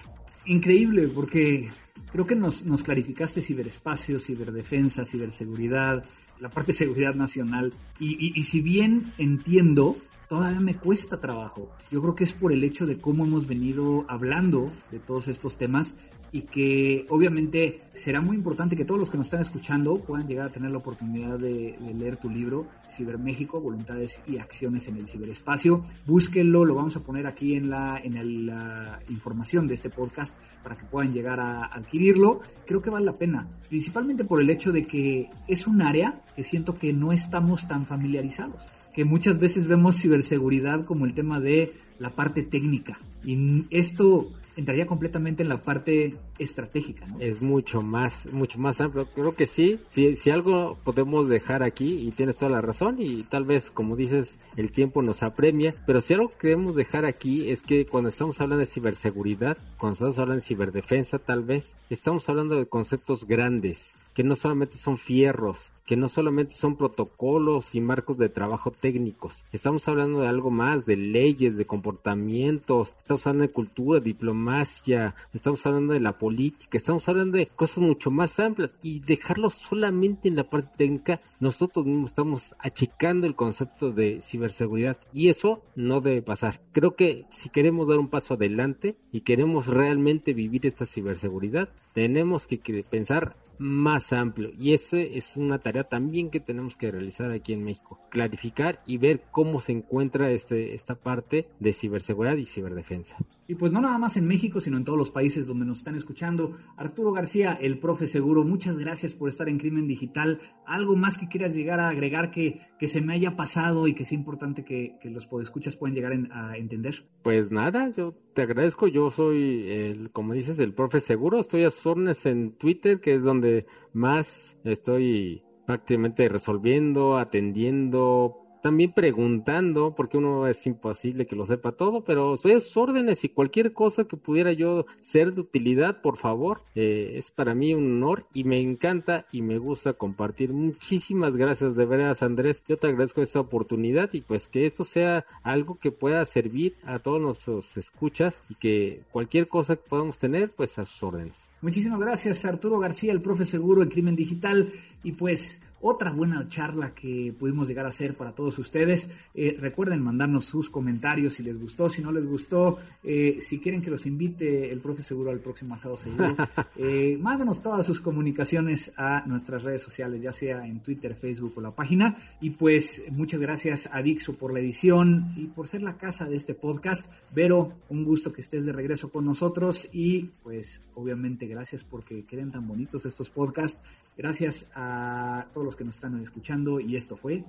Increíble, 0.45 1.07
porque 1.07 1.69
creo 2.11 2.25
que 2.25 2.35
nos, 2.35 2.65
nos 2.65 2.83
clarificaste 2.83 3.41
ciberespacio, 3.41 4.19
ciberdefensa, 4.19 5.05
ciberseguridad, 5.05 6.03
la 6.39 6.49
parte 6.49 6.71
de 6.71 6.77
seguridad 6.77 7.13
nacional. 7.13 7.73
Y, 7.99 8.39
y, 8.39 8.43
si 8.43 8.61
bien 8.61 9.13
entiendo, 9.17 9.97
todavía 10.29 10.59
me 10.59 10.77
cuesta 10.77 11.17
trabajo. 11.17 11.71
Yo 11.91 12.01
creo 12.01 12.15
que 12.15 12.23
es 12.23 12.33
por 12.33 12.53
el 12.53 12.63
hecho 12.63 12.85
de 12.85 12.99
cómo 12.99 13.25
hemos 13.25 13.47
venido 13.47 14.05
hablando 14.07 14.71
de 14.91 14.99
todos 14.99 15.27
estos 15.27 15.57
temas 15.57 15.95
y 16.31 16.43
que 16.43 17.07
obviamente 17.09 17.81
será 17.95 18.21
muy 18.21 18.37
importante 18.37 18.75
que 18.75 18.85
todos 18.85 18.99
los 18.99 19.09
que 19.09 19.17
nos 19.17 19.25
están 19.25 19.41
escuchando 19.41 19.95
puedan 19.95 20.27
llegar 20.27 20.45
a 20.45 20.51
tener 20.51 20.69
la 20.69 20.77
oportunidad 20.77 21.39
de, 21.39 21.75
leer 21.97 22.17
tu 22.17 22.29
libro, 22.29 22.67
Ciberméxico, 22.95 23.59
Voluntades 23.59 24.21
y 24.27 24.37
Acciones 24.37 24.87
en 24.87 24.97
el 24.97 25.07
Ciberespacio. 25.07 25.81
Búsquenlo, 26.05 26.63
lo 26.63 26.75
vamos 26.75 26.95
a 26.95 26.99
poner 26.99 27.25
aquí 27.25 27.55
en 27.55 27.71
la, 27.71 27.99
en 28.03 28.45
la 28.45 28.99
información 29.09 29.65
de 29.65 29.73
este 29.73 29.89
podcast 29.89 30.35
para 30.61 30.75
que 30.75 30.85
puedan 30.85 31.11
llegar 31.11 31.39
a 31.39 31.65
adquirirlo. 31.65 32.41
Creo 32.67 32.83
que 32.83 32.91
vale 32.91 33.05
la 33.05 33.17
pena, 33.17 33.47
principalmente 33.67 34.23
por 34.23 34.39
el 34.39 34.51
hecho 34.51 34.71
de 34.71 34.85
que 34.85 35.27
es 35.47 35.65
un 35.65 35.81
área 35.81 36.21
que 36.35 36.43
siento 36.43 36.75
que 36.75 36.93
no 36.93 37.11
estamos 37.11 37.67
tan 37.67 37.87
familiarizados 37.87 38.61
que 38.93 39.05
muchas 39.05 39.39
veces 39.39 39.67
vemos 39.67 39.97
ciberseguridad 40.01 40.85
como 40.85 41.05
el 41.05 41.13
tema 41.13 41.39
de 41.39 41.73
la 41.99 42.15
parte 42.15 42.43
técnica. 42.43 42.97
Y 43.23 43.65
esto 43.69 44.29
entraría 44.59 44.85
completamente 44.85 45.41
en 45.41 45.49
la 45.49 45.61
parte 45.61 46.15
estratégica. 46.37 47.05
Es 47.19 47.41
mucho 47.41 47.81
más, 47.81 48.25
mucho 48.31 48.59
más 48.59 48.79
amplio. 48.81 49.07
Creo 49.07 49.33
que 49.33 49.47
sí, 49.47 49.79
si, 49.89 50.15
si 50.15 50.29
algo 50.29 50.77
podemos 50.83 51.29
dejar 51.29 51.63
aquí, 51.63 52.07
y 52.07 52.11
tienes 52.11 52.35
toda 52.35 52.51
la 52.51 52.61
razón, 52.61 52.97
y 52.99 53.23
tal 53.23 53.45
vez, 53.45 53.71
como 53.71 53.95
dices, 53.95 54.37
el 54.57 54.71
tiempo 54.71 55.01
nos 55.01 55.23
apremia, 55.23 55.73
pero 55.85 56.01
si 56.01 56.13
algo 56.13 56.31
queremos 56.37 56.75
dejar 56.75 57.05
aquí 57.05 57.49
es 57.49 57.61
que 57.61 57.85
cuando 57.85 58.09
estamos 58.09 58.39
hablando 58.41 58.59
de 58.59 58.71
ciberseguridad, 58.71 59.57
cuando 59.77 59.93
estamos 59.93 60.19
hablando 60.19 60.41
de 60.41 60.47
ciberdefensa, 60.47 61.19
tal 61.19 61.43
vez, 61.43 61.75
estamos 61.89 62.27
hablando 62.29 62.55
de 62.55 62.67
conceptos 62.67 63.25
grandes, 63.25 63.93
que 64.13 64.23
no 64.23 64.35
solamente 64.35 64.77
son 64.77 64.97
fierros, 64.97 65.71
que 65.89 65.97
no 65.97 66.07
solamente 66.07 66.53
son 66.53 66.75
protocolos 66.75 67.73
y 67.73 67.81
marcos 67.81 68.15
de 68.19 68.29
trabajo 68.29 68.69
técnicos. 68.69 69.43
Estamos 69.51 69.87
hablando 69.87 70.21
de 70.21 70.27
algo 70.27 70.51
más, 70.51 70.85
de 70.85 70.95
leyes, 70.95 71.57
de 71.57 71.65
comportamientos, 71.65 72.93
estamos 72.99 73.25
hablando 73.25 73.47
de 73.47 73.53
cultura, 73.53 73.99
diplomacia, 73.99 75.15
estamos 75.33 75.65
hablando 75.65 75.93
de 75.93 75.99
la 75.99 76.19
política, 76.19 76.77
estamos 76.77 77.09
hablando 77.09 77.39
de 77.39 77.47
cosas 77.47 77.79
mucho 77.79 78.11
más 78.11 78.39
amplias 78.39 78.69
y 78.83 78.99
dejarlo 78.99 79.49
solamente 79.49 80.27
en 80.27 80.35
la 80.35 80.47
parte 80.47 80.77
técnica, 80.77 81.21
nosotros 81.39 81.87
mismos 81.87 82.11
estamos 82.11 82.53
achicando 82.59 83.25
el 83.25 83.33
concepto 83.33 83.91
de 83.91 84.21
ciberseguridad 84.21 84.99
y 85.11 85.29
eso 85.29 85.63
no 85.75 86.01
debe 86.01 86.21
pasar. 86.21 86.61
Creo 86.71 86.95
que 86.95 87.25
si 87.31 87.49
queremos 87.49 87.87
dar 87.87 87.97
un 87.97 88.09
paso 88.09 88.35
adelante 88.35 88.95
y 89.11 89.21
queremos 89.21 89.65
realmente 89.65 90.33
vivir 90.33 90.67
esta 90.67 90.85
ciberseguridad, 90.85 91.69
tenemos 91.95 92.45
que 92.45 92.59
pensar 92.87 93.35
más 93.59 94.13
amplio 94.13 94.51
y 94.57 94.73
esa 94.73 94.97
es 94.97 95.35
una 95.35 95.59
tarea 95.59 95.78
también 95.83 96.29
que 96.29 96.39
tenemos 96.39 96.75
que 96.75 96.91
realizar 96.91 97.31
aquí 97.31 97.53
en 97.53 97.63
México 97.63 97.99
clarificar 98.09 98.79
y 98.85 98.97
ver 98.97 99.23
cómo 99.31 99.61
se 99.61 99.71
encuentra 99.71 100.31
este, 100.31 100.73
esta 100.73 100.95
parte 100.95 101.47
de 101.59 101.73
ciberseguridad 101.73 102.37
y 102.37 102.45
ciberdefensa 102.45 103.17
y 103.49 103.55
pues 103.55 103.71
no 103.71 103.81
nada 103.81 103.97
más 103.97 104.15
en 104.15 104.27
México, 104.27 104.61
sino 104.61 104.77
en 104.77 104.83
todos 104.83 104.99
los 104.99 105.09
países 105.09 105.47
donde 105.47 105.65
nos 105.65 105.79
están 105.79 105.95
escuchando. 105.95 106.55
Arturo 106.77 107.11
García, 107.11 107.57
el 107.59 107.79
profe 107.79 108.05
seguro, 108.05 108.43
muchas 108.43 108.77
gracias 108.77 109.15
por 109.15 109.27
estar 109.27 109.49
en 109.49 109.57
Crimen 109.57 109.87
Digital. 109.87 110.39
¿Algo 110.67 110.95
más 110.95 111.17
que 111.17 111.27
quieras 111.27 111.55
llegar 111.55 111.79
a 111.79 111.89
agregar 111.89 112.29
que, 112.29 112.61
que 112.77 112.87
se 112.87 113.01
me 113.01 113.15
haya 113.15 113.35
pasado 113.35 113.87
y 113.87 113.95
que 113.95 114.05
sea 114.05 114.19
importante 114.19 114.63
que, 114.63 114.99
que 115.01 115.09
los 115.09 115.25
podescuchas 115.25 115.75
puedan 115.75 115.95
llegar 115.95 116.13
a 116.31 116.57
entender? 116.57 117.07
Pues 117.23 117.51
nada, 117.51 117.91
yo 117.97 118.13
te 118.35 118.43
agradezco. 118.43 118.87
Yo 118.87 119.09
soy, 119.09 119.67
el, 119.67 120.11
como 120.11 120.33
dices, 120.33 120.59
el 120.59 120.75
profe 120.75 121.01
seguro. 121.01 121.39
Estoy 121.39 121.63
a 121.63 121.71
sus 121.71 122.27
en 122.27 122.51
Twitter, 122.51 122.99
que 122.99 123.15
es 123.15 123.23
donde 123.23 123.65
más 123.93 124.55
estoy 124.63 125.41
prácticamente 125.69 126.27
resolviendo, 126.27 127.19
atendiendo, 127.19 128.57
también 128.63 128.91
preguntando, 128.91 129.93
porque 129.93 130.17
uno 130.17 130.47
es 130.47 130.65
imposible 130.65 131.27
que 131.27 131.35
lo 131.35 131.45
sepa 131.45 131.73
todo, 131.73 132.03
pero 132.03 132.37
soy 132.37 132.53
a 132.53 132.59
sus 132.59 132.75
órdenes 132.75 133.23
y 133.23 133.29
cualquier 133.29 133.71
cosa 133.71 134.05
que 134.05 134.17
pudiera 134.17 134.51
yo 134.51 134.87
ser 135.01 135.31
de 135.35 135.41
utilidad, 135.41 136.01
por 136.01 136.17
favor, 136.17 136.63
eh, 136.73 137.11
es 137.17 137.29
para 137.29 137.53
mí 137.53 137.75
un 137.75 138.01
honor 138.01 138.25
y 138.33 138.45
me 138.45 138.59
encanta 138.59 139.27
y 139.31 139.43
me 139.43 139.59
gusta 139.59 139.93
compartir. 139.93 140.53
Muchísimas 140.53 141.35
gracias 141.35 141.75
de 141.75 141.85
veras, 141.85 142.23
Andrés. 142.23 142.63
Yo 142.67 142.77
te 142.77 142.87
agradezco 142.87 143.21
esta 143.21 143.39
oportunidad 143.39 144.09
y 144.13 144.21
pues 144.21 144.47
que 144.47 144.65
esto 144.65 144.85
sea 144.85 145.27
algo 145.43 145.77
que 145.77 145.91
pueda 145.91 146.25
servir 146.25 146.77
a 146.83 146.97
todos 146.97 147.21
nuestros 147.21 147.77
escuchas 147.77 148.41
y 148.49 148.55
que 148.55 149.03
cualquier 149.11 149.47
cosa 149.47 149.75
que 149.75 149.87
podamos 149.87 150.17
tener, 150.17 150.49
pues 150.49 150.79
a 150.79 150.85
sus 150.87 151.03
órdenes. 151.03 151.48
Muchísimas 151.61 151.99
gracias, 151.99 152.45
Arturo 152.45 152.79
García, 152.79 153.11
el 153.11 153.21
profe 153.21 153.45
seguro 153.45 153.83
en 153.83 153.89
crimen 153.89 154.15
digital. 154.15 154.71
Y 155.03 155.13
pues 155.13 155.59
otra 155.81 156.11
buena 156.11 156.47
charla 156.49 156.93
que 156.93 157.33
pudimos 157.37 157.67
llegar 157.67 157.85
a 157.85 157.89
hacer 157.89 158.15
para 158.15 158.33
todos 158.33 158.57
ustedes. 158.59 159.09
Eh, 159.33 159.55
recuerden 159.59 160.01
mandarnos 160.03 160.45
sus 160.45 160.69
comentarios 160.69 161.35
si 161.35 161.43
les 161.43 161.59
gustó, 161.59 161.89
si 161.89 162.01
no 162.01 162.11
les 162.11 162.25
gustó, 162.25 162.77
eh, 163.03 163.37
si 163.39 163.59
quieren 163.59 163.81
que 163.81 163.89
los 163.89 164.05
invite 164.05 164.71
el 164.71 164.79
profe 164.79 165.01
seguro 165.03 165.31
al 165.31 165.39
próximo 165.39 165.75
asado 165.75 165.97
seguro, 165.97 166.35
eh, 166.77 167.17
mándenos 167.19 167.61
todas 167.61 167.85
sus 167.85 168.01
comunicaciones 168.01 168.91
a 168.97 169.25
nuestras 169.25 169.63
redes 169.63 169.83
sociales, 169.83 170.21
ya 170.21 170.31
sea 170.31 170.65
en 170.65 170.81
Twitter, 170.81 171.15
Facebook 171.15 171.53
o 171.55 171.61
la 171.61 171.71
página. 171.71 172.17
Y 172.41 172.51
pues 172.51 173.03
muchas 173.11 173.39
gracias 173.39 173.89
a 173.91 174.01
Dixo 174.01 174.35
por 174.35 174.53
la 174.53 174.59
edición 174.59 175.33
y 175.35 175.45
por 175.45 175.67
ser 175.67 175.81
la 175.81 175.97
casa 175.97 176.25
de 176.25 176.35
este 176.35 176.53
podcast. 176.53 177.11
Vero, 177.33 177.69
un 177.89 178.03
gusto 178.03 178.33
que 178.33 178.41
estés 178.41 178.65
de 178.65 178.73
regreso 178.73 179.09
con 179.09 179.25
nosotros 179.25 179.87
y 179.91 180.29
pues 180.43 180.81
obviamente 180.95 181.47
gracias 181.47 181.83
porque 181.83 182.25
queden 182.25 182.51
tan 182.51 182.67
bonitos 182.67 183.05
estos 183.05 183.29
podcasts. 183.29 183.81
Gracias 184.19 184.67
a 184.75 185.45
todos 185.53 185.63
los 185.63 185.75
que 185.77 185.85
nos 185.85 185.95
están 185.95 186.21
escuchando 186.21 186.81
y 186.81 186.97
esto 186.97 187.15
fue 187.15 187.45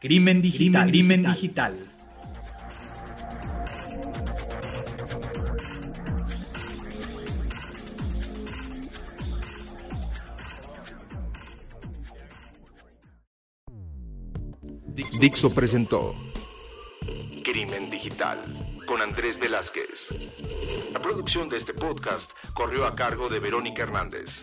Crimen 0.00 0.40
Digital. 0.40 0.88
Crimen 0.88 1.22
Digital. 1.22 1.76
Dixo 15.20 15.52
presentó 15.52 16.14
Crimen 17.44 17.90
Digital 17.90 18.80
con 18.86 19.02
Andrés 19.02 19.38
Velázquez. 19.38 20.08
La 20.90 21.02
producción 21.02 21.50
de 21.50 21.58
este 21.58 21.74
podcast 21.74 22.30
corrió 22.54 22.86
a 22.86 22.94
cargo 22.94 23.28
de 23.28 23.40
Verónica 23.40 23.82
Hernández. 23.82 24.42